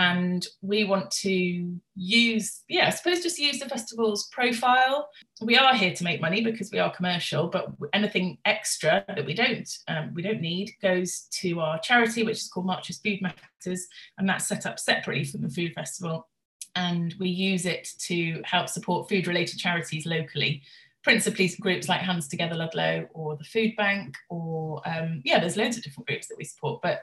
and 0.00 0.46
we 0.62 0.84
want 0.84 1.10
to 1.10 1.78
use 1.94 2.62
yeah 2.70 2.86
i 2.86 2.90
suppose 2.90 3.22
just 3.22 3.38
use 3.38 3.58
the 3.58 3.68
festival's 3.68 4.28
profile. 4.28 5.08
We 5.42 5.56
are 5.56 5.74
here 5.74 5.94
to 5.94 6.04
make 6.04 6.20
money 6.20 6.42
because 6.42 6.70
we 6.70 6.78
are 6.78 6.94
commercial 6.94 7.48
but 7.48 7.68
anything 7.92 8.38
extra 8.44 9.04
that 9.08 9.26
we 9.26 9.34
don't 9.34 9.68
um, 9.88 10.12
we 10.14 10.22
don't 10.22 10.40
need 10.40 10.70
goes 10.80 11.26
to 11.40 11.60
our 11.60 11.78
charity 11.80 12.22
which 12.22 12.38
is 12.38 12.48
called 12.48 12.66
marches 12.66 12.98
food 12.98 13.20
matters 13.20 13.86
and 14.18 14.28
that's 14.28 14.46
set 14.46 14.66
up 14.66 14.78
separately 14.78 15.24
from 15.24 15.42
the 15.42 15.50
food 15.50 15.72
festival. 15.74 16.28
And 16.76 17.14
we 17.18 17.28
use 17.28 17.66
it 17.66 17.88
to 18.06 18.40
help 18.44 18.68
support 18.68 19.08
food 19.08 19.26
related 19.26 19.58
charities 19.58 20.06
locally 20.06 20.62
principally 21.02 21.50
groups 21.60 21.88
like 21.88 22.00
hands 22.00 22.28
together 22.28 22.54
ludlow 22.54 23.08
or 23.14 23.36
the 23.36 23.44
food 23.44 23.74
bank 23.76 24.14
or 24.28 24.82
um, 24.86 25.22
yeah 25.24 25.40
there's 25.40 25.56
loads 25.56 25.76
of 25.76 25.82
different 25.82 26.06
groups 26.06 26.28
that 26.28 26.36
we 26.38 26.44
support 26.44 26.80
but 26.82 27.00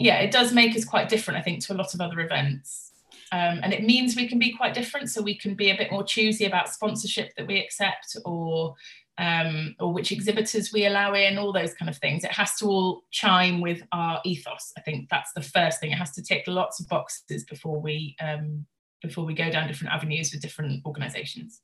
yeah, 0.00 0.20
it 0.20 0.30
does 0.30 0.52
make 0.52 0.74
us 0.74 0.84
quite 0.84 1.10
different, 1.10 1.38
I 1.38 1.42
think, 1.42 1.60
to 1.66 1.74
a 1.74 1.76
lot 1.76 1.92
of 1.92 2.00
other 2.00 2.20
events. 2.20 2.92
Um, 3.32 3.60
and 3.62 3.72
it 3.72 3.84
means 3.84 4.16
we 4.16 4.26
can 4.26 4.38
be 4.38 4.50
quite 4.50 4.72
different. 4.72 5.10
So 5.10 5.20
we 5.20 5.36
can 5.36 5.54
be 5.54 5.70
a 5.70 5.76
bit 5.76 5.92
more 5.92 6.02
choosy 6.02 6.46
about 6.46 6.72
sponsorship 6.72 7.34
that 7.36 7.46
we 7.46 7.60
accept 7.60 8.16
or 8.24 8.74
um, 9.18 9.76
or 9.78 9.92
which 9.92 10.12
exhibitors 10.12 10.72
we 10.72 10.86
allow 10.86 11.12
in, 11.12 11.36
all 11.36 11.52
those 11.52 11.74
kind 11.74 11.90
of 11.90 11.98
things. 11.98 12.24
It 12.24 12.32
has 12.32 12.54
to 12.56 12.64
all 12.64 13.02
chime 13.10 13.60
with 13.60 13.82
our 13.92 14.22
ethos. 14.24 14.72
I 14.78 14.80
think 14.80 15.10
that's 15.10 15.34
the 15.34 15.42
first 15.42 15.78
thing. 15.78 15.92
It 15.92 15.98
has 15.98 16.12
to 16.12 16.22
tick 16.22 16.44
lots 16.46 16.80
of 16.80 16.88
boxes 16.88 17.44
before 17.44 17.78
we 17.78 18.16
um, 18.22 18.64
before 19.02 19.26
we 19.26 19.34
go 19.34 19.50
down 19.50 19.68
different 19.68 19.92
avenues 19.92 20.32
with 20.32 20.40
different 20.40 20.84
organisations. 20.86 21.60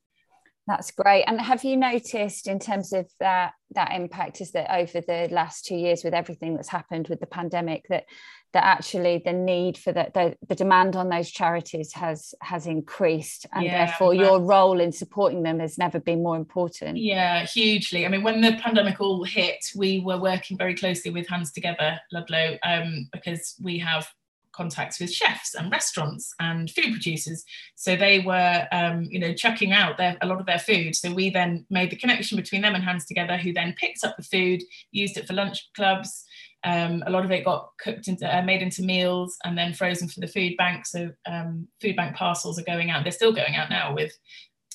That's 0.67 0.91
great. 0.91 1.25
And 1.25 1.41
have 1.41 1.63
you 1.63 1.77
noticed 1.77 2.49
in 2.49 2.59
terms 2.59 2.93
of 2.93 3.07
that 3.21 3.53
that 3.75 3.93
impact 3.93 4.41
is 4.41 4.53
that 4.53 4.73
over 4.73 5.01
the 5.01 5.29
last 5.31 5.65
two 5.65 5.77
years 5.77 6.03
with 6.05 6.15
everything 6.15 6.55
that's 6.55 6.69
happened 6.69 7.09
with 7.09 7.21
the 7.21 7.27
pandemic 7.27 7.85
that 7.89 8.05
that 8.53 8.65
actually 8.65 9.21
the 9.25 9.33
need 9.33 9.77
for 9.77 9.93
the, 9.93 10.11
the, 10.15 10.35
the 10.49 10.55
demand 10.55 10.97
on 10.97 11.09
those 11.09 11.31
charities 11.31 11.93
has 11.93 12.35
has 12.41 12.67
increased 12.67 13.45
and 13.53 13.65
yeah, 13.65 13.85
therefore 13.85 14.15
your 14.15 14.41
role 14.41 14.81
in 14.81 14.93
supporting 14.93 15.43
them 15.43 15.59
has 15.59 15.77
never 15.77 16.01
been 16.01 16.23
more 16.23 16.37
important 16.37 16.97
yeah 16.97 17.45
hugely 17.45 18.07
i 18.07 18.09
mean 18.09 18.23
when 18.23 18.41
the 18.41 18.53
pandemic 18.63 19.01
all 19.01 19.25
hit 19.25 19.63
we 19.75 20.01
were 20.01 20.19
working 20.19 20.57
very 20.57 20.75
closely 20.75 21.11
with 21.11 21.29
hands 21.29 21.53
together 21.53 21.99
ludlow 22.13 22.57
um, 22.65 23.09
because 23.13 23.57
we 23.61 23.79
have 23.79 24.09
contacts 24.57 24.99
with 24.99 25.13
chefs 25.13 25.55
and 25.55 25.71
restaurants 25.71 26.35
and 26.41 26.71
food 26.71 26.93
producers. 26.93 27.45
So 27.75 27.95
they 27.95 28.21
were, 28.21 28.67
um, 28.73 29.05
you 29.05 29.19
know, 29.19 29.35
chucking 29.35 29.73
out 29.73 29.99
their, 29.99 30.17
a 30.23 30.27
lot 30.27 30.41
of 30.41 30.47
their 30.47 30.59
food. 30.59 30.97
So 30.97 31.13
we 31.13 31.31
then 31.31 31.67
made 31.71 31.91
the 31.91 31.97
connection 31.97 32.37
between 32.37 32.63
them 32.63 32.75
and 32.75 32.83
Hands 32.83 33.05
Together, 33.05 33.37
who 33.37 33.53
then 33.53 33.75
picked 33.79 34.05
up 34.05 34.17
the 34.17 34.23
food, 34.23 34.63
used 34.91 35.17
it 35.17 35.27
for 35.27 35.35
lunch 35.35 35.69
clubs. 35.77 36.25
Um, 36.65 37.05
a 37.07 37.11
lot 37.11 37.25
of 37.25 37.31
it 37.31 37.45
got 37.45 37.71
cooked 37.79 38.09
into, 38.09 38.27
uh, 38.27 38.43
made 38.43 38.63
into 38.63 38.83
meals, 38.83 39.37
and 39.45 39.57
then 39.57 39.75
frozen 39.75 40.09
for 40.09 40.21
the 40.21 40.27
food 40.27 40.57
bank. 40.57 40.87
So 40.87 41.11
um, 41.27 41.69
food 41.81 41.95
bank 41.95 42.17
parcels 42.17 42.59
are 42.59 42.65
going 42.65 42.91
out. 42.91 43.05
They're 43.05 43.13
still 43.13 43.33
going 43.33 43.55
out 43.55 43.71
now 43.71 43.95
with, 43.95 44.13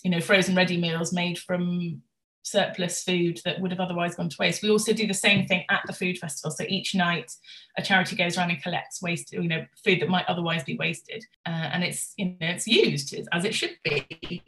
you 0.04 0.12
know, 0.12 0.22
frozen 0.22 0.56
ready 0.56 0.78
meals 0.78 1.12
made 1.12 1.38
from 1.38 2.02
surplus 2.44 3.04
food 3.04 3.40
that 3.46 3.60
would 3.60 3.72
have 3.72 3.80
otherwise 3.80 4.16
gone 4.16 4.30
to 4.30 4.36
waste. 4.40 4.64
We 4.64 4.70
also 4.70 4.94
do 4.94 5.08
the 5.08 5.14
same 5.14 5.46
thing 5.46 5.64
at 5.70 5.82
the 5.86 5.94
food 5.94 6.18
festival. 6.18 6.52
So 6.52 6.66
each 6.68 6.96
night, 6.96 7.36
a 7.78 7.82
charity 7.82 8.16
goes 8.16 8.38
around 8.38 8.52
and 8.52 8.62
collects 8.62 9.02
waste, 9.02 9.32
you 9.34 9.48
know, 9.48 9.66
food 9.84 10.02
that 10.02 10.10
might 10.10 10.26
otherwise 10.28 10.64
be 10.64 10.78
wasted, 10.78 11.26
uh, 11.46 11.50
and 11.50 11.84
it's 11.84 12.14
you 12.18 12.26
know 12.26 12.36
it's 12.42 12.68
used 12.68 13.16
as 13.32 13.46
it 13.46 13.54
should 13.54 13.78
be. 13.84 14.44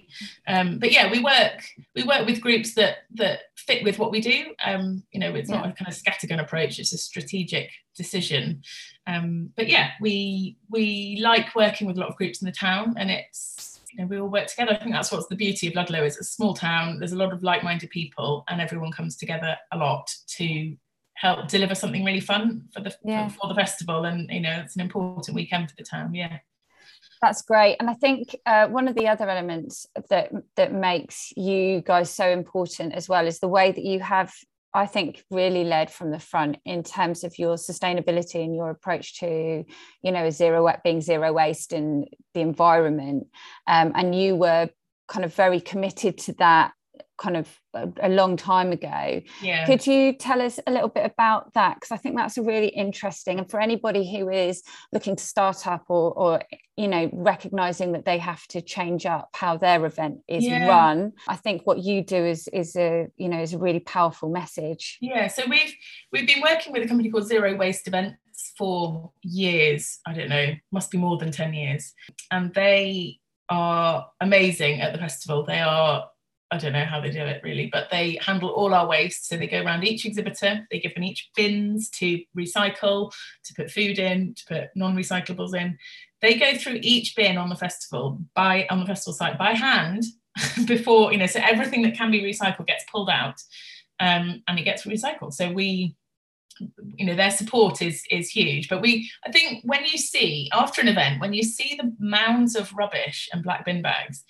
Um, 0.47 0.79
but 0.79 0.91
yeah, 0.91 1.11
we 1.11 1.19
work 1.19 1.63
we 1.95 2.03
work 2.03 2.25
with 2.25 2.41
groups 2.41 2.75
that 2.75 2.97
that 3.15 3.39
fit 3.55 3.83
with 3.83 3.99
what 3.99 4.11
we 4.11 4.21
do. 4.21 4.53
Um, 4.63 5.03
you 5.11 5.19
know, 5.19 5.33
it's 5.35 5.49
yeah. 5.49 5.57
not 5.57 5.69
a 5.69 5.73
kind 5.73 5.87
of 5.87 5.93
scattergun 5.93 6.41
approach; 6.41 6.79
it's 6.79 6.93
a 6.93 6.97
strategic 6.97 7.69
decision. 7.95 8.61
Um, 9.07 9.51
but 9.55 9.69
yeah, 9.69 9.91
we 10.01 10.57
we 10.69 11.19
like 11.21 11.55
working 11.55 11.87
with 11.87 11.97
a 11.97 11.99
lot 11.99 12.09
of 12.09 12.15
groups 12.15 12.41
in 12.41 12.45
the 12.45 12.51
town, 12.51 12.95
and 12.97 13.09
it's 13.09 13.72
you 13.93 14.01
know, 14.01 14.07
we 14.07 14.19
all 14.19 14.27
work 14.27 14.47
together. 14.47 14.71
I 14.71 14.77
think 14.77 14.91
that's 14.91 15.11
what's 15.11 15.27
the 15.27 15.35
beauty 15.35 15.67
of 15.67 15.75
Ludlow 15.75 16.03
is 16.03 16.17
a 16.17 16.23
small 16.23 16.53
town. 16.53 16.99
There's 16.99 17.11
a 17.11 17.17
lot 17.17 17.31
of 17.31 17.43
like-minded 17.43 17.89
people, 17.91 18.43
and 18.49 18.59
everyone 18.59 18.91
comes 18.91 19.15
together 19.15 19.55
a 19.71 19.77
lot 19.77 20.13
to 20.37 20.75
help 21.15 21.47
deliver 21.47 21.75
something 21.75 22.03
really 22.03 22.19
fun 22.19 22.63
for 22.73 22.81
the 22.81 22.95
yeah. 23.03 23.29
for 23.29 23.47
the 23.47 23.55
festival. 23.55 24.05
And 24.05 24.29
you 24.31 24.41
know, 24.41 24.61
it's 24.63 24.75
an 24.75 24.81
important 24.81 25.35
weekend 25.35 25.69
for 25.69 25.75
the 25.77 25.83
town. 25.83 26.13
Yeah. 26.15 26.39
That's 27.21 27.41
great, 27.43 27.77
and 27.79 27.89
I 27.89 27.93
think 27.93 28.35
uh, 28.45 28.67
one 28.67 28.87
of 28.87 28.95
the 28.95 29.07
other 29.07 29.29
elements 29.29 29.87
that 30.09 30.31
that 30.55 30.73
makes 30.73 31.31
you 31.37 31.81
guys 31.81 32.09
so 32.09 32.27
important 32.27 32.93
as 32.93 33.07
well 33.07 33.27
is 33.27 33.39
the 33.39 33.47
way 33.47 33.71
that 33.71 33.83
you 33.83 33.99
have 33.99 34.33
I 34.73 34.87
think 34.87 35.23
really 35.29 35.63
led 35.63 35.91
from 35.91 36.09
the 36.11 36.19
front 36.19 36.57
in 36.65 36.83
terms 36.83 37.23
of 37.23 37.37
your 37.37 37.55
sustainability 37.55 38.43
and 38.43 38.55
your 38.55 38.71
approach 38.71 39.19
to, 39.19 39.63
you 40.01 40.11
know, 40.11 40.29
zero 40.29 40.73
being 40.83 41.01
zero 41.01 41.31
waste 41.31 41.73
in 41.73 42.05
the 42.33 42.41
environment. 42.41 43.27
Um, 43.67 43.91
and 43.95 44.15
you 44.15 44.35
were 44.35 44.69
kind 45.07 45.25
of 45.25 45.33
very 45.35 45.61
committed 45.61 46.17
to 46.19 46.33
that 46.33 46.73
kind 47.23 47.37
of 47.37 47.47
a, 47.73 47.87
a, 48.01 48.09
long 48.09 48.35
time 48.35 48.73
ago. 48.73 49.21
Yeah. 49.41 49.65
Could 49.65 49.87
you 49.87 50.11
tell 50.11 50.41
us 50.41 50.59
a 50.67 50.71
little 50.71 50.89
bit 50.89 51.05
about 51.05 51.53
that? 51.53 51.75
Because 51.75 51.91
I 51.91 51.97
think 51.97 52.17
that's 52.17 52.37
a 52.37 52.43
really 52.43 52.67
interesting, 52.67 53.39
and 53.39 53.49
for 53.49 53.61
anybody 53.61 54.03
who 54.11 54.29
is 54.29 54.61
looking 54.91 55.15
to 55.15 55.23
start 55.23 55.65
up 55.65 55.85
or, 55.87 56.11
or 56.13 56.41
you 56.75 56.89
know, 56.89 57.09
recognizing 57.13 57.93
that 57.93 58.03
they 58.03 58.17
have 58.17 58.45
to 58.47 58.61
change 58.61 59.05
up 59.05 59.29
how 59.35 59.55
their 59.55 59.85
event 59.85 60.19
is 60.27 60.43
yeah. 60.43 60.67
run, 60.67 61.13
I 61.29 61.37
think 61.37 61.61
what 61.65 61.79
you 61.79 62.03
do 62.03 62.17
is 62.17 62.49
is 62.49 62.75
a 62.75 63.07
you 63.15 63.29
know 63.29 63.41
is 63.41 63.53
a 63.53 63.57
really 63.57 63.79
powerful 63.79 64.29
message. 64.29 64.97
Yeah. 64.99 65.27
So 65.27 65.43
we've 65.49 65.73
we've 66.11 66.27
been 66.27 66.41
working 66.41 66.73
with 66.73 66.83
a 66.83 66.87
company 66.87 67.09
called 67.09 67.27
Zero 67.27 67.55
Waste 67.55 67.87
Events 67.87 68.17
for 68.57 69.11
years. 69.21 69.99
I 70.05 70.13
don't 70.13 70.29
know, 70.29 70.55
must 70.71 70.91
be 70.91 70.97
more 70.97 71.17
than 71.17 71.31
ten 71.31 71.53
years, 71.53 71.93
and 72.31 72.53
they 72.53 73.19
are 73.49 74.07
amazing 74.19 74.81
at 74.81 74.91
the 74.91 74.99
festival. 74.99 75.45
They 75.45 75.59
are 75.59 76.09
I 76.53 76.57
don't 76.57 76.73
know 76.73 76.85
how 76.85 77.01
they 77.01 77.09
do 77.09 77.19
it 77.19 77.41
really, 77.43 77.67
but 77.73 77.89
they 77.89 78.19
handle 78.21 78.49
all 78.49 78.75
our 78.75 78.87
waste. 78.87 79.27
So 79.27 79.37
they 79.37 79.47
go 79.47 79.63
around 79.63 79.83
each 79.83 80.05
exhibitor, 80.05 80.67
they 80.69 80.79
give 80.79 80.93
them 80.93 81.03
each 81.03 81.31
bins 81.35 81.89
to 81.91 82.21
recycle, 82.37 83.11
to 83.45 83.53
put 83.55 83.71
food 83.71 83.97
in, 83.97 84.35
to 84.35 84.45
put 84.47 84.63
non-recyclables 84.75 85.55
in. 85.59 85.79
They 86.21 86.35
go 86.35 86.55
through 86.55 86.77
each 86.83 87.15
bin 87.15 87.37
on 87.37 87.49
the 87.49 87.55
festival 87.55 88.19
by 88.35 88.67
on 88.69 88.79
the 88.79 88.85
festival 88.85 89.13
site 89.13 89.39
by 89.39 89.53
hand 89.53 90.03
before, 90.67 91.11
you 91.11 91.17
know, 91.17 91.25
so 91.25 91.39
everything 91.41 91.81
that 91.81 91.97
can 91.97 92.11
be 92.11 92.21
recycled 92.21 92.67
gets 92.67 92.85
pulled 92.91 93.09
out 93.09 93.41
um, 93.99 94.43
and 94.47 94.59
it 94.59 94.63
gets 94.63 94.85
recycled. 94.85 95.33
So 95.33 95.51
we 95.51 95.95
you 96.95 97.03
know 97.03 97.15
their 97.15 97.31
support 97.31 97.81
is 97.81 98.03
is 98.11 98.29
huge 98.29 98.69
but 98.69 98.79
we 98.79 99.09
i 99.25 99.31
think 99.31 99.63
when 99.63 99.83
you 99.85 99.97
see 99.97 100.47
after 100.53 100.81
an 100.81 100.87
event 100.87 101.19
when 101.19 101.33
you 101.33 101.41
see 101.41 101.75
the 101.81 101.91
mounds 101.99 102.55
of 102.55 102.71
rubbish 102.73 103.27
and 103.33 103.41
black 103.41 103.65
bin 103.65 103.81
bags 103.81 104.23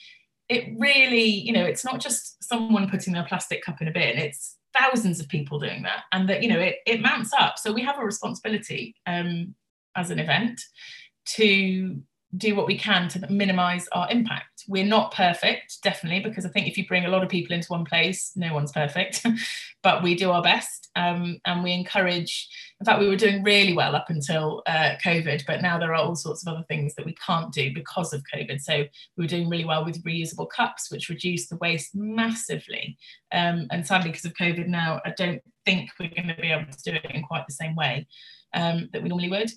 it 0.49 0.73
really, 0.77 1.23
you 1.23 1.53
know, 1.53 1.63
it's 1.63 1.85
not 1.85 1.99
just 1.99 2.43
someone 2.43 2.89
putting 2.89 3.13
their 3.13 3.25
plastic 3.25 3.63
cup 3.63 3.81
in 3.81 3.87
a 3.87 3.91
bin, 3.91 4.17
it's 4.17 4.57
thousands 4.73 5.19
of 5.19 5.27
people 5.27 5.59
doing 5.59 5.83
that. 5.83 6.03
And 6.11 6.27
that, 6.29 6.43
you 6.43 6.49
know, 6.49 6.59
it, 6.59 6.77
it 6.85 7.01
mounts 7.01 7.31
up. 7.37 7.57
So 7.57 7.71
we 7.71 7.81
have 7.83 7.99
a 7.99 8.05
responsibility 8.05 8.95
um, 9.05 9.55
as 9.95 10.09
an 10.09 10.19
event 10.19 10.61
to 11.25 12.01
do 12.35 12.55
what 12.55 12.65
we 12.65 12.77
can 12.77 13.07
to 13.09 13.27
minimize 13.29 13.87
our 13.91 14.09
impact. 14.09 14.63
We're 14.67 14.85
not 14.85 15.13
perfect, 15.13 15.81
definitely, 15.83 16.21
because 16.21 16.45
I 16.45 16.49
think 16.49 16.67
if 16.67 16.77
you 16.77 16.87
bring 16.87 17.05
a 17.05 17.09
lot 17.09 17.23
of 17.23 17.29
people 17.29 17.55
into 17.55 17.71
one 17.71 17.85
place, 17.85 18.31
no 18.35 18.53
one's 18.53 18.71
perfect, 18.71 19.25
but 19.83 20.01
we 20.01 20.15
do 20.15 20.31
our 20.31 20.41
best 20.41 20.89
um, 20.95 21.39
and 21.45 21.63
we 21.63 21.73
encourage. 21.73 22.49
In 22.83 22.85
fact, 22.85 22.99
we 22.99 23.07
were 23.07 23.15
doing 23.15 23.43
really 23.43 23.71
well 23.71 23.95
up 23.95 24.09
until 24.09 24.61
uh, 24.67 24.97
COVID, 25.01 25.45
but 25.47 25.61
now 25.61 25.79
there 25.79 25.91
are 25.91 26.03
all 26.03 26.17
sorts 26.17 26.45
of 26.45 26.53
other 26.53 26.65
things 26.67 26.93
that 26.95 27.05
we 27.05 27.15
can't 27.15 27.49
do 27.53 27.73
because 27.73 28.11
of 28.11 28.21
COVID. 28.35 28.59
So 28.59 28.79
we 29.15 29.23
were 29.23 29.25
doing 29.25 29.47
really 29.47 29.63
well 29.63 29.85
with 29.85 30.03
reusable 30.03 30.49
cups, 30.49 30.91
which 30.91 31.07
reduced 31.07 31.49
the 31.49 31.55
waste 31.61 31.95
massively. 31.95 32.97
Um, 33.31 33.67
and 33.71 33.87
sadly, 33.87 34.09
because 34.09 34.25
of 34.25 34.33
COVID 34.33 34.67
now, 34.67 34.99
I 35.05 35.11
don't 35.11 35.41
think 35.65 35.91
we're 35.97 36.09
going 36.09 36.27
to 36.27 36.41
be 36.41 36.51
able 36.51 36.69
to 36.69 36.91
do 36.91 36.97
it 36.97 37.09
in 37.09 37.23
quite 37.23 37.47
the 37.47 37.53
same 37.53 37.73
way 37.73 38.05
um, 38.53 38.89
that 38.91 39.01
we 39.01 39.07
normally 39.07 39.29
would. 39.29 39.49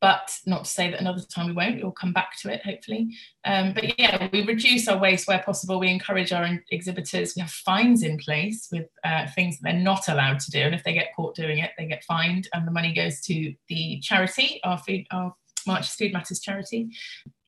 But 0.00 0.36
not 0.44 0.64
to 0.64 0.70
say 0.70 0.90
that 0.90 1.00
another 1.00 1.22
time 1.22 1.46
we 1.46 1.52
won't. 1.52 1.82
We'll 1.82 1.92
come 1.92 2.12
back 2.12 2.38
to 2.40 2.52
it, 2.52 2.62
hopefully. 2.62 3.16
Um, 3.44 3.72
but 3.72 3.98
yeah, 3.98 4.28
we 4.32 4.44
reduce 4.44 4.86
our 4.86 4.98
waste 4.98 5.26
where 5.26 5.42
possible. 5.42 5.80
We 5.80 5.88
encourage 5.88 6.32
our 6.32 6.60
exhibitors. 6.70 7.34
We 7.34 7.40
have 7.40 7.50
fines 7.50 8.02
in 8.02 8.18
place 8.18 8.68
with 8.70 8.86
uh, 9.02 9.26
things 9.34 9.58
that 9.58 9.62
they're 9.64 9.80
not 9.80 10.08
allowed 10.08 10.40
to 10.40 10.50
do, 10.50 10.60
and 10.60 10.74
if 10.74 10.84
they 10.84 10.92
get 10.92 11.14
caught 11.16 11.34
doing 11.34 11.58
it, 11.58 11.70
they 11.78 11.86
get 11.86 12.04
fined, 12.04 12.48
and 12.52 12.66
the 12.66 12.72
money 12.72 12.92
goes 12.92 13.20
to 13.22 13.54
the 13.68 14.00
charity, 14.00 14.60
our 14.64 14.78
food, 14.78 15.06
our 15.10 15.34
Marches 15.66 15.94
Food 15.94 16.12
Matters 16.12 16.40
charity. 16.40 16.90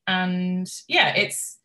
And 0.07 0.67
yeah, 0.87 1.15
it's. 1.15 1.57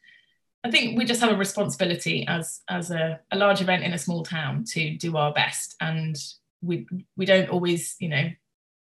I 0.65 0.71
think 0.71 0.97
we 0.97 1.05
just 1.05 1.21
have 1.21 1.33
a 1.33 1.37
responsibility 1.37 2.25
as 2.29 2.61
as 2.69 2.91
a, 2.91 3.19
a 3.33 3.37
large 3.37 3.61
event 3.61 3.83
in 3.83 3.95
a 3.95 3.99
small 3.99 4.25
town 4.25 4.65
to 4.73 4.97
do 4.97 5.17
our 5.17 5.33
best, 5.33 5.75
and 5.81 6.17
we 6.61 6.87
we 7.17 7.25
don't 7.25 7.49
always, 7.49 7.97
you 7.99 8.09
know, 8.09 8.31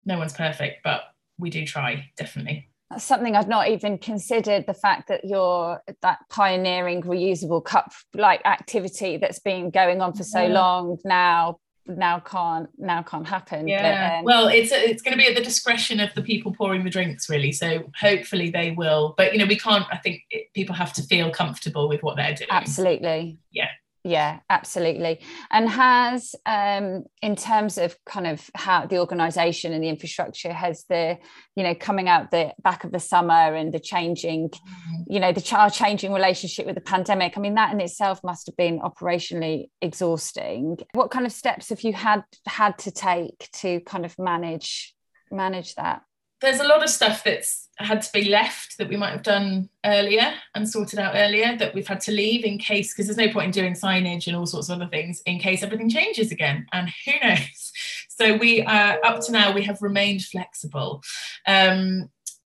no 0.04 0.18
one's 0.18 0.32
perfect, 0.32 0.82
but 0.84 1.02
we 1.42 1.50
do 1.50 1.66
try 1.66 2.10
definitely. 2.16 2.68
That's 2.90 3.04
something 3.04 3.36
I've 3.36 3.48
not 3.48 3.68
even 3.68 3.98
considered 3.98 4.66
the 4.66 4.74
fact 4.74 5.08
that 5.08 5.24
you're 5.24 5.82
that 6.02 6.18
pioneering 6.30 7.02
reusable 7.02 7.64
cup 7.64 7.92
like 8.14 8.40
activity 8.44 9.16
that's 9.16 9.38
been 9.38 9.70
going 9.70 10.00
on 10.00 10.14
for 10.14 10.24
so 10.24 10.42
yeah. 10.42 10.52
long 10.52 10.98
now 11.04 11.58
now 11.86 12.20
can't 12.20 12.68
now 12.78 13.02
can't 13.02 13.26
happen. 13.26 13.66
Yeah. 13.66 14.10
but, 14.10 14.18
um, 14.18 14.24
well 14.24 14.48
it's 14.48 14.72
it's 14.72 15.02
going 15.02 15.16
to 15.16 15.18
be 15.18 15.26
at 15.26 15.34
the 15.34 15.42
discretion 15.42 16.00
of 16.00 16.14
the 16.14 16.22
people 16.22 16.54
pouring 16.54 16.84
the 16.84 16.90
drinks 16.90 17.28
really 17.28 17.50
so 17.50 17.90
hopefully 17.98 18.50
they 18.50 18.70
will. 18.70 19.14
But 19.16 19.32
you 19.32 19.38
know 19.38 19.46
we 19.46 19.58
can't 19.58 19.84
i 19.90 19.96
think 19.96 20.22
it, 20.30 20.52
people 20.54 20.74
have 20.74 20.92
to 20.94 21.02
feel 21.02 21.30
comfortable 21.30 21.88
with 21.88 22.02
what 22.02 22.16
they're 22.16 22.34
doing. 22.34 22.50
Absolutely. 22.50 23.38
Yeah 23.50 23.68
yeah 24.04 24.40
absolutely. 24.50 25.20
And 25.50 25.68
has 25.68 26.34
um 26.46 27.04
in 27.20 27.36
terms 27.36 27.78
of 27.78 27.96
kind 28.04 28.26
of 28.26 28.50
how 28.54 28.86
the 28.86 28.98
organization 28.98 29.72
and 29.72 29.82
the 29.82 29.88
infrastructure 29.88 30.52
has 30.52 30.84
the 30.88 31.18
you 31.56 31.62
know 31.62 31.74
coming 31.74 32.08
out 32.08 32.30
the 32.30 32.52
back 32.62 32.84
of 32.84 32.92
the 32.92 33.00
summer 33.00 33.54
and 33.54 33.72
the 33.72 33.80
changing 33.80 34.48
mm-hmm. 34.50 35.02
you 35.06 35.20
know 35.20 35.32
the 35.32 35.40
child 35.40 35.72
changing 35.72 36.12
relationship 36.12 36.66
with 36.66 36.74
the 36.74 36.80
pandemic 36.80 37.36
i 37.36 37.40
mean 37.40 37.54
that 37.54 37.72
in 37.72 37.80
itself 37.80 38.20
must 38.24 38.46
have 38.46 38.56
been 38.56 38.80
operationally 38.80 39.68
exhausting. 39.80 40.78
What 40.92 41.10
kind 41.10 41.26
of 41.26 41.32
steps 41.32 41.68
have 41.68 41.82
you 41.82 41.92
had 41.92 42.22
had 42.46 42.78
to 42.78 42.90
take 42.90 43.48
to 43.60 43.80
kind 43.80 44.04
of 44.04 44.18
manage 44.18 44.94
manage 45.30 45.74
that 45.76 46.02
there's 46.42 46.60
a 46.60 46.66
lot 46.66 46.82
of 46.82 46.90
stuff 46.90 47.24
that's 47.24 47.68
had 47.78 48.02
to 48.02 48.12
be 48.12 48.28
left 48.28 48.76
that 48.78 48.88
we 48.88 48.96
might 48.96 49.12
have 49.12 49.22
done 49.22 49.68
earlier 49.84 50.34
and 50.54 50.68
sorted 50.68 50.98
out 50.98 51.14
earlier 51.16 51.56
that 51.56 51.74
we've 51.74 51.86
had 51.86 52.00
to 52.00 52.12
leave 52.12 52.44
in 52.44 52.58
case 52.58 52.92
because 52.92 53.06
there's 53.06 53.16
no 53.16 53.32
point 53.32 53.46
in 53.46 53.62
doing 53.62 53.74
signage 53.74 54.26
and 54.26 54.36
all 54.36 54.46
sorts 54.46 54.68
of 54.68 54.76
other 54.76 54.90
things 54.90 55.22
in 55.26 55.38
case 55.38 55.62
everything 55.62 55.88
changes 55.88 56.30
again. 56.30 56.66
And 56.72 56.90
who 57.06 57.12
knows? 57.22 57.72
So 58.08 58.36
we 58.36 58.62
uh, 58.62 58.96
up 59.04 59.24
to 59.24 59.32
now 59.32 59.52
we 59.52 59.62
have 59.64 59.80
remained 59.80 60.22
flexible. 60.24 61.02
Um, 61.46 62.10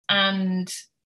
and 0.10 0.74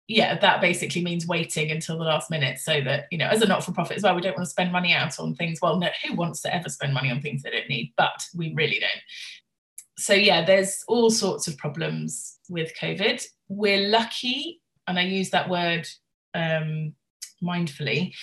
yeah 0.08 0.38
that 0.38 0.60
basically 0.60 1.02
means 1.02 1.26
waiting 1.26 1.70
until 1.70 1.96
the 1.96 2.04
last 2.04 2.30
minute 2.30 2.58
so 2.58 2.80
that 2.82 3.06
you 3.10 3.16
know 3.16 3.28
as 3.28 3.40
a 3.40 3.46
not-for-profit 3.46 3.96
as 3.96 4.02
well 4.02 4.14
we 4.14 4.20
don't 4.20 4.36
want 4.36 4.44
to 4.44 4.50
spend 4.50 4.72
money 4.72 4.92
out 4.92 5.18
on 5.18 5.34
things. 5.34 5.60
Well 5.62 5.78
no 5.78 5.88
who 6.04 6.14
wants 6.14 6.42
to 6.42 6.54
ever 6.54 6.68
spend 6.68 6.92
money 6.92 7.10
on 7.10 7.20
things 7.22 7.42
they 7.42 7.50
don't 7.50 7.68
need? 7.68 7.94
But 7.96 8.22
we 8.34 8.52
really 8.54 8.80
don't. 8.80 9.02
So 9.96 10.12
yeah 10.12 10.44
there's 10.44 10.84
all 10.88 11.10
sorts 11.10 11.46
of 11.48 11.56
problems 11.56 12.31
with 12.48 12.72
covid 12.80 13.24
we're 13.56 13.88
lucky, 13.88 14.60
and 14.86 14.98
I 14.98 15.02
use 15.02 15.30
that 15.30 15.48
word 15.48 15.88
um, 16.34 16.94
mindfully, 17.42 18.14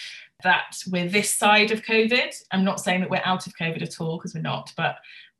that 0.43 0.77
we're 0.87 1.07
this 1.07 1.33
side 1.33 1.71
of 1.71 1.83
COVID. 1.83 2.33
I'm 2.51 2.63
not 2.63 2.79
saying 2.79 3.01
that 3.01 3.09
we're 3.09 3.21
out 3.23 3.47
of 3.47 3.53
COVID 3.55 3.81
at 3.81 4.01
all, 4.01 4.17
because 4.17 4.33
we're 4.33 4.41
not, 4.41 4.71
but 4.75 4.97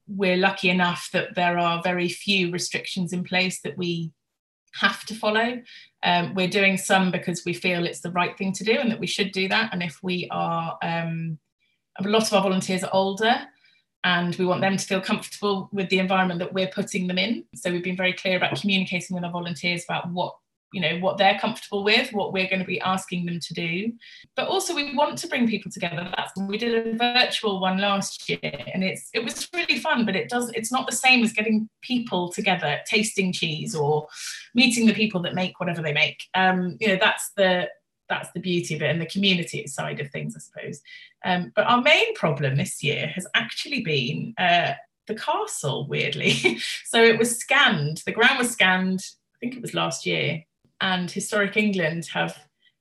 we're 0.08 0.38
lucky 0.38 0.70
enough 0.70 1.10
that 1.14 1.36
there 1.36 1.58
are 1.58 1.84
very 1.84 2.10
few 2.10 2.52
restrictions 2.52 3.14
in 3.14 3.24
place 3.24 3.62
that 3.62 3.78
we 3.78 4.12
have 4.76 5.04
to 5.06 5.16
follow. 5.16 5.62
Um, 6.04 6.34
we're 6.36 6.48
doing 6.48 6.78
some 6.78 7.12
because 7.12 7.44
we 7.46 7.54
feel 7.54 7.86
it's 7.86 8.02
the 8.02 8.12
right 8.12 8.38
thing 8.38 8.54
to 8.54 8.64
do 8.64 8.74
and 8.74 8.92
that 8.92 9.00
we 9.00 9.08
should 9.08 9.32
do 9.32 9.48
that. 9.50 9.74
And 9.74 9.84
if 9.84 10.02
we 10.04 10.28
are, 10.32 10.78
um, 10.82 11.38
a 12.00 12.08
lot 12.08 12.28
of 12.28 12.34
our 12.34 12.44
volunteers 12.44 12.84
are 12.84 12.94
older, 12.94 13.42
and 14.04 14.36
we 14.36 14.46
want 14.46 14.62
them 14.62 14.78
to 14.78 14.86
feel 14.86 15.02
comfortable 15.02 15.70
with 15.72 15.90
the 15.90 16.00
environment 16.00 16.40
that 16.40 16.54
we're 16.54 16.68
putting 16.68 17.08
them 17.08 17.18
in. 17.18 17.44
So 17.56 17.72
we've 17.72 17.84
been 17.84 17.98
very 17.98 18.14
clear 18.14 18.38
about 18.38 18.60
communicating 18.60 19.16
with 19.16 19.24
our 19.24 19.32
volunteers 19.32 19.84
about 19.84 20.10
what 20.12 20.36
you 20.72 20.80
know 20.80 21.00
what 21.00 21.18
they're 21.18 21.40
comfortable 21.40 21.84
with 21.84 22.14
what 22.14 22.32
we're 22.32 22.48
going 22.48 22.60
to 22.60 22.66
be 22.66 22.80
asking 22.82 23.26
them 23.26 23.40
to 23.40 23.54
do. 23.54 23.92
But 24.36 24.48
also 24.48 24.76
we 24.76 24.96
want 24.96 25.18
to 25.20 25.28
bring 25.28 25.48
people 25.48 25.72
together. 25.72 26.12
That's 26.16 26.32
we 26.38 26.58
did 26.58 26.88
a 26.88 26.98
virtual 26.98 27.60
one 27.60 27.80
last 27.80 28.30
year 28.30 28.40
and 28.44 28.84
it's 28.84 29.10
it 29.14 29.24
was 29.24 29.50
really 29.54 29.80
fun 29.80 30.06
but 30.06 30.16
it 30.16 30.30
does 30.30 30.52
it's 30.52 30.72
not 30.72 30.88
the 30.88 30.96
same 30.96 31.24
as 31.24 31.34
getting 31.34 31.70
people 31.82 32.32
together 32.32 32.80
tasting 32.86 33.34
cheese 33.34 33.76
or 33.76 34.08
meeting 34.54 34.86
the 34.86 34.94
people 34.94 35.22
that 35.24 35.34
make 35.34 35.60
whatever 35.60 35.82
they 35.82 35.94
make. 35.94 36.24
Um 36.36 36.78
you 36.80 36.90
know 36.90 36.98
that's 37.02 37.32
the 37.36 37.70
that's 38.10 38.32
the 38.32 38.40
beauty 38.40 38.76
of 38.76 38.82
it 38.82 38.90
and 38.90 39.02
the 39.02 39.06
community 39.06 39.66
side 39.68 40.00
of 40.00 40.10
things, 40.10 40.36
I 40.36 40.40
suppose. 40.40 40.82
Um, 41.24 41.52
but 41.56 41.66
our 41.68 41.82
main 41.82 42.16
problem 42.16 42.56
this 42.56 42.84
year 42.84 43.08
has 43.08 43.28
actually 43.36 43.82
been 43.82 44.34
uh, 44.38 44.74
the 45.08 45.16
castle, 45.16 45.88
weirdly. 45.88 46.60
so 46.86 47.04
it 47.04 47.20
was 47.20 47.38
scanned, 47.38 48.02
the 48.06 48.12
ground 48.12 48.40
was 48.40 48.52
scanned, 48.52 49.02
I 49.36 49.38
think 49.40 49.56
it 49.56 49.62
was 49.62 49.74
last 49.74 50.06
year, 50.06 50.44
and 50.82 51.10
Historic 51.10 51.56
England 51.58 52.08
have 52.14 52.38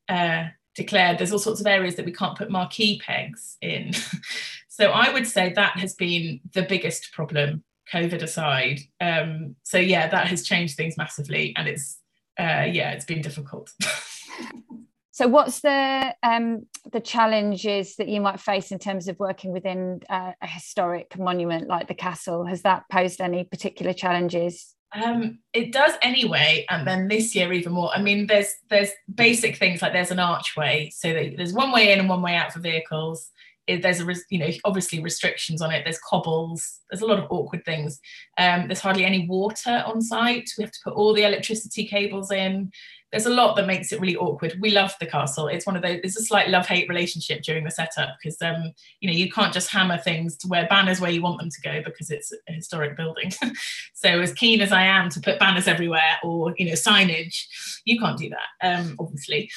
uh, 0.09 0.47
declared 0.75 1.19
there's 1.19 1.33
all 1.33 1.38
sorts 1.38 1.61
of 1.61 1.67
areas 1.67 1.97
that 1.97 2.07
we 2.07 2.12
can't 2.12 2.38
put 2.38 2.51
marquee 2.51 3.01
pegs 3.05 3.57
in. 3.61 3.93
so 4.69 4.91
I 4.91 5.12
would 5.12 5.27
say 5.27 5.53
that 5.53 5.77
has 5.79 5.95
been 5.95 6.41
the 6.55 6.62
biggest 6.62 7.12
problem, 7.12 7.64
COVID 7.93 8.23
aside. 8.23 8.81
Um, 9.01 9.57
so 9.64 9.79
yeah, 9.79 10.09
that 10.09 10.29
has 10.29 10.45
changed 10.45 10.77
things 10.77 10.97
massively, 10.97 11.55
and 11.57 11.69
it's 11.69 11.99
uh, 12.38 12.67
yeah, 12.71 12.93
it's 12.93 13.05
been 13.05 13.21
difficult. 13.21 13.73
So, 15.18 15.26
what's 15.26 15.62
the 15.62 16.14
um, 16.22 16.68
the 16.92 17.00
challenges 17.00 17.96
that 17.96 18.07
you 18.07 18.20
might 18.20 18.38
face 18.38 18.70
in 18.70 18.78
terms 18.78 19.09
of 19.09 19.18
working 19.18 19.50
within 19.50 19.98
uh, 20.09 20.31
a 20.40 20.46
historic 20.46 21.18
monument 21.18 21.66
like 21.66 21.88
the 21.88 21.94
castle? 21.94 22.44
Has 22.44 22.62
that 22.62 22.85
posed 22.88 23.20
any 23.20 23.42
particular 23.42 23.92
challenges? 23.92 24.76
Um, 24.92 25.40
it 25.52 25.72
does 25.72 25.94
anyway, 26.02 26.66
and 26.70 26.87
then 26.87 27.09
this 27.09 27.35
year 27.35 27.52
even 27.52 27.72
more. 27.72 27.90
I 27.92 28.00
mean, 28.00 28.28
there's 28.28 28.54
there's 28.70 28.90
basic 29.12 29.57
things 29.57 29.83
like 29.83 29.92
there's 29.92 30.12
an 30.12 30.20
archway, 30.20 30.88
so 30.94 31.12
there's 31.12 31.52
one 31.52 31.72
way 31.72 31.90
in 31.90 31.98
and 31.98 32.09
one 32.09 32.22
way 32.22 32.37
out 32.37 32.52
for 32.52 32.61
vehicles. 32.61 33.33
There's 33.76 34.00
a 34.00 34.14
you 34.31 34.38
know 34.38 34.48
obviously 34.64 35.00
restrictions 35.00 35.61
on 35.61 35.70
it. 35.70 35.83
There's 35.85 35.98
cobbles. 35.98 36.81
There's 36.90 37.02
a 37.02 37.07
lot 37.07 37.18
of 37.18 37.26
awkward 37.31 37.64
things. 37.64 38.00
Um, 38.38 38.66
there's 38.68 38.81
hardly 38.81 39.04
any 39.04 39.26
water 39.26 39.83
on 39.87 40.00
site. 40.00 40.50
We 40.57 40.64
have 40.64 40.72
to 40.72 40.81
put 40.85 40.94
all 40.94 41.12
the 41.12 41.24
electricity 41.24 41.87
cables 41.87 42.31
in 42.31 42.72
there's 43.11 43.26
a 43.26 43.31
lot 43.31 43.57
that 43.57 43.66
makes 43.66 43.90
it 43.90 44.00
really 44.00 44.16
awkward. 44.16 44.59
We 44.61 44.70
love 44.70 44.94
the 45.00 45.07
castle. 45.07 45.48
It's 45.48 45.66
one 45.66 45.76
of 45.76 45.83
those. 45.83 46.00
It's 46.04 46.18
a 46.18 46.22
slight 46.22 46.50
love-hate 46.50 46.88
relationship 46.88 47.42
during 47.42 47.64
the 47.64 47.70
setup 47.70 48.16
because 48.18 48.40
um, 48.42 48.72
you 49.00 49.09
know 49.09 49.16
you 49.16 49.31
can't 49.31 49.52
just 49.52 49.70
hammer 49.70 49.96
things 49.96 50.37
to 50.38 50.48
where 50.48 50.66
banners 50.68 51.00
where 51.00 51.11
you 51.11 51.22
want 51.22 51.38
them 51.38 51.48
to 51.48 51.61
go 51.62 51.83
because 51.83 52.11
it's 52.11 52.33
a 52.48 52.52
historic 52.52 52.96
building. 52.96 53.33
so 53.94 54.20
as 54.20 54.35
keen 54.35 54.61
as 54.61 54.72
I 54.72 54.83
am 54.83 55.09
to 55.11 55.20
put 55.20 55.38
banners 55.38 55.68
everywhere 55.68 56.18
or 56.22 56.54
you 56.59 56.66
know 56.66 56.72
signage, 56.72 57.46
you 57.85 57.98
can't 57.98 58.18
do 58.18 58.31
that. 58.31 58.66
Um, 58.66 58.96
obviously, 58.98 59.50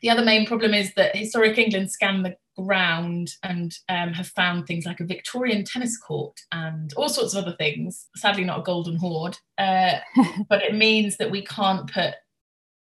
the 0.00 0.10
other 0.10 0.24
main 0.24 0.46
problem 0.46 0.72
is 0.72 0.94
that 0.94 1.16
Historic 1.16 1.58
England 1.58 1.90
scan 1.90 2.22
the 2.22 2.36
ground 2.56 3.30
and 3.42 3.76
um, 3.88 4.12
have 4.12 4.28
found 4.28 4.66
things 4.66 4.86
like 4.86 5.00
a 5.00 5.04
Victorian 5.04 5.64
tennis 5.64 5.96
court 5.96 6.38
and 6.52 6.92
all 6.94 7.08
sorts 7.08 7.34
of 7.34 7.44
other 7.44 7.56
things. 7.56 8.06
Sadly, 8.16 8.44
not 8.44 8.60
a 8.60 8.62
golden 8.62 8.96
hoard, 8.96 9.38
uh, 9.58 9.94
but 10.48 10.62
it 10.62 10.74
means 10.74 11.16
that 11.16 11.30
we 11.30 11.44
can't 11.44 11.92
put 11.92 12.14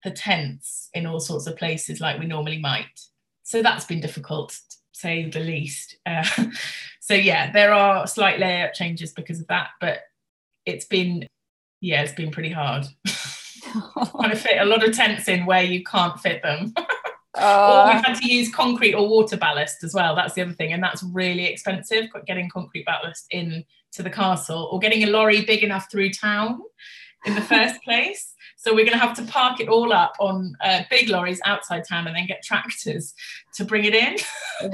the 0.05 0.11
tents 0.11 0.89
in 0.95 1.07
all 1.07 1.21
sorts 1.21 1.47
of 1.47 1.57
places 1.57 2.01
like 2.01 2.19
we 2.19 2.27
normally 2.27 2.59
might. 2.59 3.01
So 3.43 3.63
that's 3.63 3.85
been 3.85 4.01
difficult, 4.01 4.51
to 4.51 4.77
say 4.93 5.29
the 5.29 5.41
least. 5.41 5.97
Uh, 6.07 6.25
so 7.01 7.15
yeah, 7.15 7.53
there 7.53 7.73
are 7.73 8.07
slight 8.07 8.39
layout 8.39 8.75
changes 8.75 9.13
because 9.13 9.41
of 9.41 9.47
that, 9.49 9.69
but 9.81 10.01
it's 10.67 10.85
been, 10.87 11.27
yeah, 11.81 12.03
it's 12.03 12.13
been 12.13 12.31
pretty 12.31 12.51
hard. 12.51 12.87
Trying 14.13 14.31
to 14.31 14.37
fit 14.37 14.61
a 14.61 14.65
lot 14.65 14.87
of 14.87 14.95
tents 14.95 15.29
in 15.29 15.47
where 15.47 15.63
you 15.63 15.85
can't 15.85 16.19
fit 16.19 16.43
them. 16.43 16.75
Uh, 17.41 17.85
or 17.87 17.95
we've 17.95 18.05
had 18.05 18.15
to 18.15 18.33
use 18.33 18.53
concrete 18.53 18.95
or 18.95 19.09
water 19.09 19.37
ballast 19.37 19.83
as 19.83 19.95
well. 19.95 20.15
That's 20.15 20.35
the 20.35 20.43
other 20.43 20.53
thing, 20.53 20.73
and 20.73 20.83
that's 20.83 21.03
really 21.03 21.47
expensive. 21.47 22.07
Getting 22.27 22.49
concrete 22.51 22.87
ballast 22.87 23.27
in 23.31 23.65
to 23.93 24.03
the 24.03 24.11
castle, 24.11 24.69
or 24.71 24.79
getting 24.79 25.03
a 25.05 25.07
lorry 25.07 25.45
big 25.45 25.63
enough 25.63 25.91
through 25.91 26.11
town 26.11 26.61
in 27.25 27.35
the 27.35 27.41
first 27.41 27.83
place. 27.85 28.35
So 28.61 28.75
we're 28.75 28.85
going 28.85 28.99
to 28.99 29.07
have 29.07 29.17
to 29.17 29.23
park 29.23 29.59
it 29.59 29.69
all 29.69 29.91
up 29.91 30.13
on 30.21 30.55
uh, 30.63 30.83
big 30.91 31.09
lorries 31.09 31.41
outside 31.47 31.83
town 31.89 32.07
and 32.07 32.15
then 32.15 32.27
get 32.27 32.43
tractors 32.43 33.15
to 33.55 33.65
bring 33.65 33.85
it 33.85 33.95
in. 33.95 34.17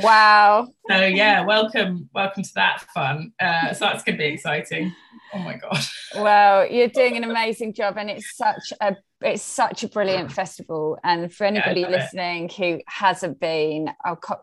Wow. 0.03 0.66
so 0.90 1.05
yeah, 1.05 1.44
welcome, 1.44 2.11
welcome 2.12 2.42
to 2.42 2.55
that 2.57 2.81
fun. 2.92 3.33
Uh, 3.40 3.72
so 3.72 3.85
that's 3.85 4.03
going 4.03 4.16
to 4.16 4.18
be 4.18 4.25
exciting. 4.25 4.92
Oh 5.33 5.38
my 5.38 5.57
god. 5.57 5.79
Well, 6.16 6.68
you're 6.68 6.88
doing 6.88 7.16
an 7.16 7.22
amazing 7.22 7.72
job, 7.72 7.96
and 7.96 8.11
it's 8.11 8.37
such 8.37 8.72
a 8.81 8.96
it's 9.20 9.44
such 9.44 9.85
a 9.85 9.88
brilliant 9.88 10.33
festival. 10.33 10.99
And 11.05 11.33
for 11.33 11.44
anybody 11.44 11.83
yeah, 11.83 11.88
listening 11.88 12.44
it. 12.46 12.55
who 12.55 12.81
hasn't 12.88 13.38
been, 13.38 13.90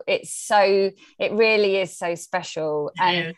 it's 0.06 0.32
so 0.32 0.90
it 1.18 1.32
really 1.32 1.76
is 1.76 1.94
so 1.94 2.14
special. 2.14 2.90
And 2.98 3.34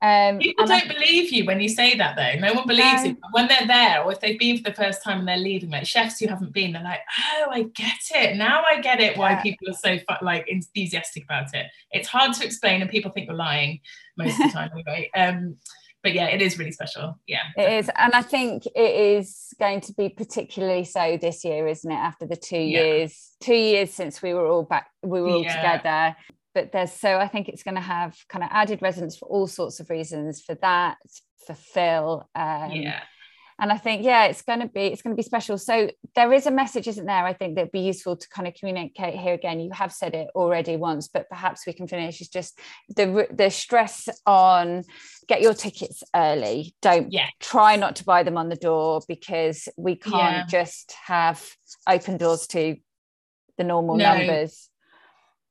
Um, 0.00 0.38
People 0.38 0.66
don't 0.66 0.84
I, 0.84 0.92
believe 0.92 1.32
you 1.32 1.44
when 1.44 1.60
you 1.60 1.68
say 1.68 1.96
that, 1.96 2.14
though. 2.16 2.38
No 2.40 2.54
one 2.54 2.66
believes 2.66 3.02
no. 3.02 3.10
you. 3.10 3.16
When 3.32 3.48
they're 3.48 3.66
there, 3.66 4.02
or 4.02 4.12
if 4.12 4.20
they've 4.20 4.38
been 4.38 4.56
for 4.56 4.70
the 4.70 4.76
first 4.76 5.02
time 5.02 5.20
and 5.20 5.28
they're 5.28 5.36
leaving, 5.36 5.70
like 5.70 5.86
chefs 5.86 6.20
who 6.20 6.28
haven't 6.28 6.52
been, 6.52 6.72
they're 6.72 6.82
like, 6.82 7.00
"Oh, 7.18 7.50
I 7.50 7.62
get 7.74 7.98
it 8.14 8.36
now. 8.36 8.62
I 8.70 8.80
get 8.80 9.00
it. 9.00 9.16
Why 9.16 9.30
yeah. 9.30 9.42
people 9.42 9.68
are 9.70 9.74
so 9.74 9.98
like 10.22 10.48
enthusiastic 10.48 11.24
about 11.24 11.52
it. 11.52 11.66
It's 11.90 12.08
hard 12.08 12.32
to 12.34 12.44
explain, 12.44 12.80
and 12.80 12.90
people 12.90 13.10
think 13.10 13.26
you're 13.26 13.36
lying 13.36 13.80
most 14.16 14.40
of 14.40 14.46
the 14.46 14.52
time, 14.52 14.70
anyway. 14.74 15.10
Um, 15.16 15.56
but 16.04 16.12
yeah, 16.12 16.26
it 16.26 16.40
is 16.40 16.58
really 16.60 16.70
special. 16.70 17.18
Yeah, 17.26 17.40
it 17.56 17.60
definitely. 17.60 17.78
is, 17.78 17.90
and 17.96 18.14
I 18.14 18.22
think 18.22 18.66
it 18.66 19.16
is 19.18 19.52
going 19.58 19.80
to 19.80 19.92
be 19.94 20.08
particularly 20.08 20.84
so 20.84 21.18
this 21.20 21.44
year, 21.44 21.66
isn't 21.66 21.90
it? 21.90 21.96
After 21.96 22.24
the 22.24 22.36
two 22.36 22.56
yeah. 22.56 22.84
years, 22.84 23.32
two 23.40 23.54
years 23.54 23.92
since 23.92 24.22
we 24.22 24.32
were 24.32 24.46
all 24.46 24.62
back, 24.62 24.90
we 25.02 25.20
were 25.20 25.30
all 25.30 25.42
yeah. 25.42 25.56
together 25.56 26.16
but 26.54 26.72
there's 26.72 26.92
so 26.92 27.18
I 27.18 27.28
think 27.28 27.48
it's 27.48 27.62
going 27.62 27.74
to 27.74 27.80
have 27.80 28.16
kind 28.28 28.44
of 28.44 28.50
added 28.52 28.82
resonance 28.82 29.16
for 29.16 29.28
all 29.28 29.46
sorts 29.46 29.80
of 29.80 29.90
reasons 29.90 30.42
for 30.42 30.54
that, 30.56 30.96
for 31.46 31.54
Phil. 31.54 32.28
Um, 32.34 32.70
yeah. 32.72 33.00
And 33.60 33.72
I 33.72 33.76
think, 33.76 34.04
yeah, 34.04 34.26
it's 34.26 34.42
going 34.42 34.60
to 34.60 34.68
be 34.68 34.82
it's 34.82 35.02
going 35.02 35.16
to 35.16 35.20
be 35.20 35.26
special. 35.26 35.58
So 35.58 35.90
there 36.14 36.32
is 36.32 36.46
a 36.46 36.50
message, 36.50 36.86
isn't 36.86 37.06
there? 37.06 37.24
I 37.24 37.32
think 37.32 37.56
that'd 37.56 37.72
be 37.72 37.80
useful 37.80 38.16
to 38.16 38.28
kind 38.28 38.46
of 38.46 38.54
communicate 38.54 39.14
here 39.14 39.34
again. 39.34 39.58
You 39.58 39.70
have 39.72 39.92
said 39.92 40.14
it 40.14 40.28
already 40.36 40.76
once, 40.76 41.08
but 41.08 41.28
perhaps 41.28 41.66
we 41.66 41.72
can 41.72 41.88
finish. 41.88 42.20
Is 42.20 42.28
just 42.28 42.58
the 42.94 43.26
the 43.32 43.50
stress 43.50 44.08
on 44.26 44.84
get 45.26 45.42
your 45.42 45.54
tickets 45.54 46.04
early. 46.14 46.76
Don't 46.82 47.12
yeah. 47.12 47.26
try 47.40 47.74
not 47.74 47.96
to 47.96 48.04
buy 48.04 48.22
them 48.22 48.38
on 48.38 48.48
the 48.48 48.56
door 48.56 49.00
because 49.08 49.68
we 49.76 49.96
can't 49.96 50.14
yeah. 50.14 50.46
just 50.48 50.94
have 51.06 51.44
open 51.88 52.16
doors 52.16 52.46
to 52.48 52.76
the 53.56 53.64
normal 53.64 53.96
no. 53.96 54.16
numbers 54.16 54.70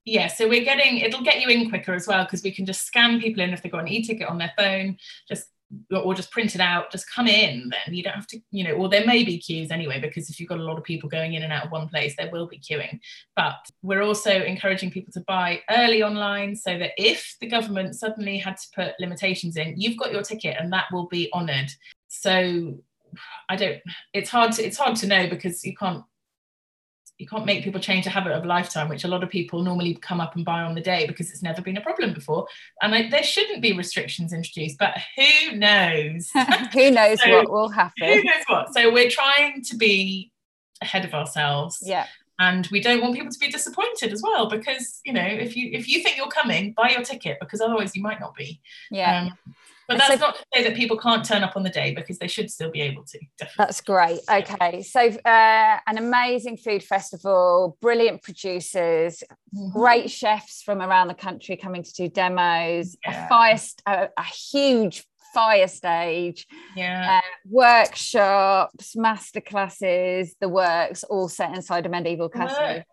yeah, 0.07 0.27
so 0.27 0.47
we're 0.47 0.63
getting 0.63 0.99
it'll 0.99 1.21
get 1.21 1.41
you 1.41 1.49
in 1.49 1.69
quicker 1.69 1.93
as 1.93 2.07
well 2.07 2.23
because 2.23 2.41
we 2.41 2.51
can 2.51 2.65
just 2.65 2.85
scan 2.85 3.19
people 3.19 3.43
in 3.43 3.51
if 3.51 3.61
they've 3.61 3.71
got 3.71 3.81
an 3.81 3.89
e-ticket 3.89 4.29
on 4.29 4.37
their 4.37 4.53
phone, 4.57 4.97
just 5.27 5.47
or 5.91 6.13
just 6.13 6.31
print 6.31 6.55
it 6.55 6.61
out, 6.61 6.89
just 6.93 7.11
come 7.11 7.27
in. 7.27 7.69
Then 7.69 7.93
you 7.93 8.01
don't 8.01 8.13
have 8.13 8.27
to, 8.27 8.39
you 8.51 8.63
know, 8.63 8.71
or 8.71 8.87
there 8.87 9.05
may 9.05 9.25
be 9.25 9.37
queues 9.37 9.69
anyway 9.69 9.99
because 9.99 10.29
if 10.29 10.39
you've 10.39 10.47
got 10.47 10.59
a 10.59 10.63
lot 10.63 10.77
of 10.77 10.85
people 10.85 11.09
going 11.09 11.33
in 11.33 11.43
and 11.43 11.51
out 11.51 11.65
of 11.65 11.71
one 11.73 11.89
place, 11.89 12.15
there 12.17 12.31
will 12.31 12.47
be 12.47 12.57
queuing. 12.57 13.01
But 13.35 13.57
we're 13.81 14.01
also 14.01 14.31
encouraging 14.31 14.91
people 14.91 15.11
to 15.11 15.25
buy 15.27 15.61
early 15.69 16.01
online 16.03 16.55
so 16.55 16.79
that 16.79 16.91
if 16.97 17.35
the 17.41 17.47
government 17.47 17.95
suddenly 17.95 18.37
had 18.37 18.55
to 18.55 18.67
put 18.73 18.99
limitations 19.01 19.57
in, 19.57 19.73
you've 19.75 19.97
got 19.97 20.13
your 20.13 20.23
ticket 20.23 20.55
and 20.57 20.71
that 20.71 20.85
will 20.93 21.07
be 21.07 21.29
honoured. 21.33 21.71
So 22.07 22.77
I 23.49 23.57
don't. 23.57 23.81
It's 24.13 24.29
hard 24.29 24.53
to 24.53 24.63
it's 24.63 24.77
hard 24.77 24.95
to 24.97 25.07
know 25.07 25.27
because 25.27 25.65
you 25.65 25.75
can't 25.75 26.05
you 27.17 27.27
can't 27.27 27.45
make 27.45 27.63
people 27.63 27.81
change 27.81 28.05
a 28.05 28.11
habit 28.11 28.31
of 28.31 28.43
a 28.43 28.47
lifetime, 28.47 28.89
which 28.89 29.03
a 29.03 29.07
lot 29.07 29.23
of 29.23 29.29
people 29.29 29.63
normally 29.63 29.95
come 29.95 30.21
up 30.21 30.35
and 30.35 30.45
buy 30.45 30.61
on 30.61 30.75
the 30.75 30.81
day 30.81 31.07
because 31.07 31.31
it's 31.31 31.41
never 31.41 31.61
been 31.61 31.77
a 31.77 31.81
problem 31.81 32.13
before. 32.13 32.47
And 32.81 32.93
I, 32.93 33.09
there 33.09 33.23
shouldn't 33.23 33.61
be 33.61 33.73
restrictions 33.73 34.33
introduced, 34.33 34.77
but 34.77 34.95
who 35.15 35.55
knows? 35.55 36.29
who 36.73 36.91
knows 36.91 37.21
so, 37.21 37.37
what 37.37 37.49
will 37.49 37.69
happen? 37.69 38.07
Who 38.07 38.23
knows 38.23 38.43
what? 38.47 38.73
So 38.73 38.93
we're 38.93 39.09
trying 39.09 39.63
to 39.63 39.75
be 39.75 40.31
ahead 40.81 41.05
of 41.05 41.13
ourselves. 41.15 41.79
Yeah. 41.81 42.05
And 42.39 42.67
we 42.71 42.81
don't 42.81 43.01
want 43.01 43.15
people 43.15 43.31
to 43.31 43.39
be 43.39 43.47
disappointed 43.47 44.13
as 44.13 44.21
well, 44.21 44.47
because 44.47 45.01
you 45.03 45.11
know, 45.11 45.25
if 45.25 45.57
you 45.57 45.71
if 45.73 45.87
you 45.87 46.03
think 46.03 46.17
you're 46.17 46.27
coming, 46.27 46.73
buy 46.73 46.89
your 46.89 47.01
ticket 47.01 47.37
because 47.39 47.61
otherwise 47.61 47.95
you 47.95 48.03
might 48.03 48.19
not 48.19 48.35
be. 48.35 48.61
Yeah. 48.91 49.21
Um, 49.23 49.55
but 49.87 49.97
that's 49.97 50.13
so, 50.13 50.19
not 50.19 50.35
to 50.35 50.45
say 50.53 50.63
that 50.63 50.75
people 50.75 50.97
can't 50.97 51.23
turn 51.23 51.43
up 51.43 51.55
on 51.55 51.63
the 51.63 51.69
day 51.69 51.93
because 51.93 52.17
they 52.19 52.27
should 52.27 52.51
still 52.51 52.71
be 52.71 52.81
able 52.81 53.03
to. 53.03 53.19
Definitely. 53.37 53.55
That's 53.57 53.81
great. 53.81 54.19
Okay. 54.29 54.83
So, 54.83 54.99
uh, 54.99 55.77
an 55.87 55.97
amazing 55.97 56.57
food 56.57 56.83
festival, 56.83 57.77
brilliant 57.81 58.21
producers, 58.21 59.23
mm-hmm. 59.55 59.77
great 59.77 60.11
chefs 60.11 60.61
from 60.61 60.81
around 60.81 61.07
the 61.07 61.13
country 61.13 61.55
coming 61.55 61.83
to 61.83 61.93
do 61.93 62.09
demos, 62.09 62.97
yeah. 63.05 63.25
a 63.25 63.29
fire, 63.29 63.59
a, 63.85 64.09
a 64.17 64.23
huge 64.23 65.05
fire 65.33 65.67
stage, 65.67 66.47
yeah, 66.75 67.19
uh, 67.19 67.27
workshops, 67.49 68.95
masterclasses, 68.95 70.31
the 70.41 70.49
works, 70.49 71.03
all 71.03 71.29
set 71.29 71.55
inside 71.55 71.85
a 71.85 71.89
medieval 71.89 72.29
castle 72.29 72.83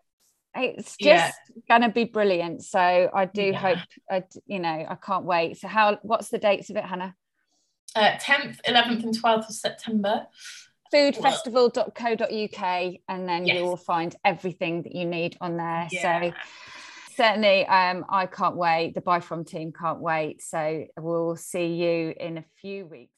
it's 0.54 0.96
just 0.96 1.38
yeah. 1.54 1.62
gonna 1.68 1.90
be 1.90 2.04
brilliant 2.04 2.62
so 2.62 3.10
i 3.12 3.24
do 3.24 3.46
yeah. 3.46 3.58
hope 3.58 3.78
I, 4.10 4.24
you 4.46 4.60
know 4.60 4.86
i 4.88 4.94
can't 4.94 5.24
wait 5.24 5.58
so 5.58 5.68
how 5.68 5.98
what's 6.02 6.28
the 6.28 6.38
dates 6.38 6.70
of 6.70 6.76
it 6.76 6.84
hannah 6.84 7.14
uh, 7.96 8.16
10th 8.18 8.58
11th 8.66 9.04
and 9.04 9.18
12th 9.18 9.48
of 9.48 9.54
september 9.54 10.26
foodfestival.co.uk 10.92 12.94
and 13.08 13.28
then 13.28 13.46
yes. 13.46 13.56
you 13.56 13.64
will 13.64 13.76
find 13.76 14.14
everything 14.24 14.82
that 14.82 14.94
you 14.94 15.04
need 15.04 15.36
on 15.40 15.56
there 15.56 15.88
yeah. 15.90 16.20
so 16.20 16.32
certainly 17.16 17.66
um, 17.66 18.04
i 18.08 18.26
can't 18.26 18.56
wait 18.56 18.94
the 18.94 19.00
buy 19.00 19.20
from 19.20 19.44
team 19.44 19.72
can't 19.72 20.00
wait 20.00 20.42
so 20.42 20.84
we'll 20.98 21.36
see 21.36 21.66
you 21.66 22.14
in 22.18 22.38
a 22.38 22.44
few 22.60 22.86
weeks 22.86 23.10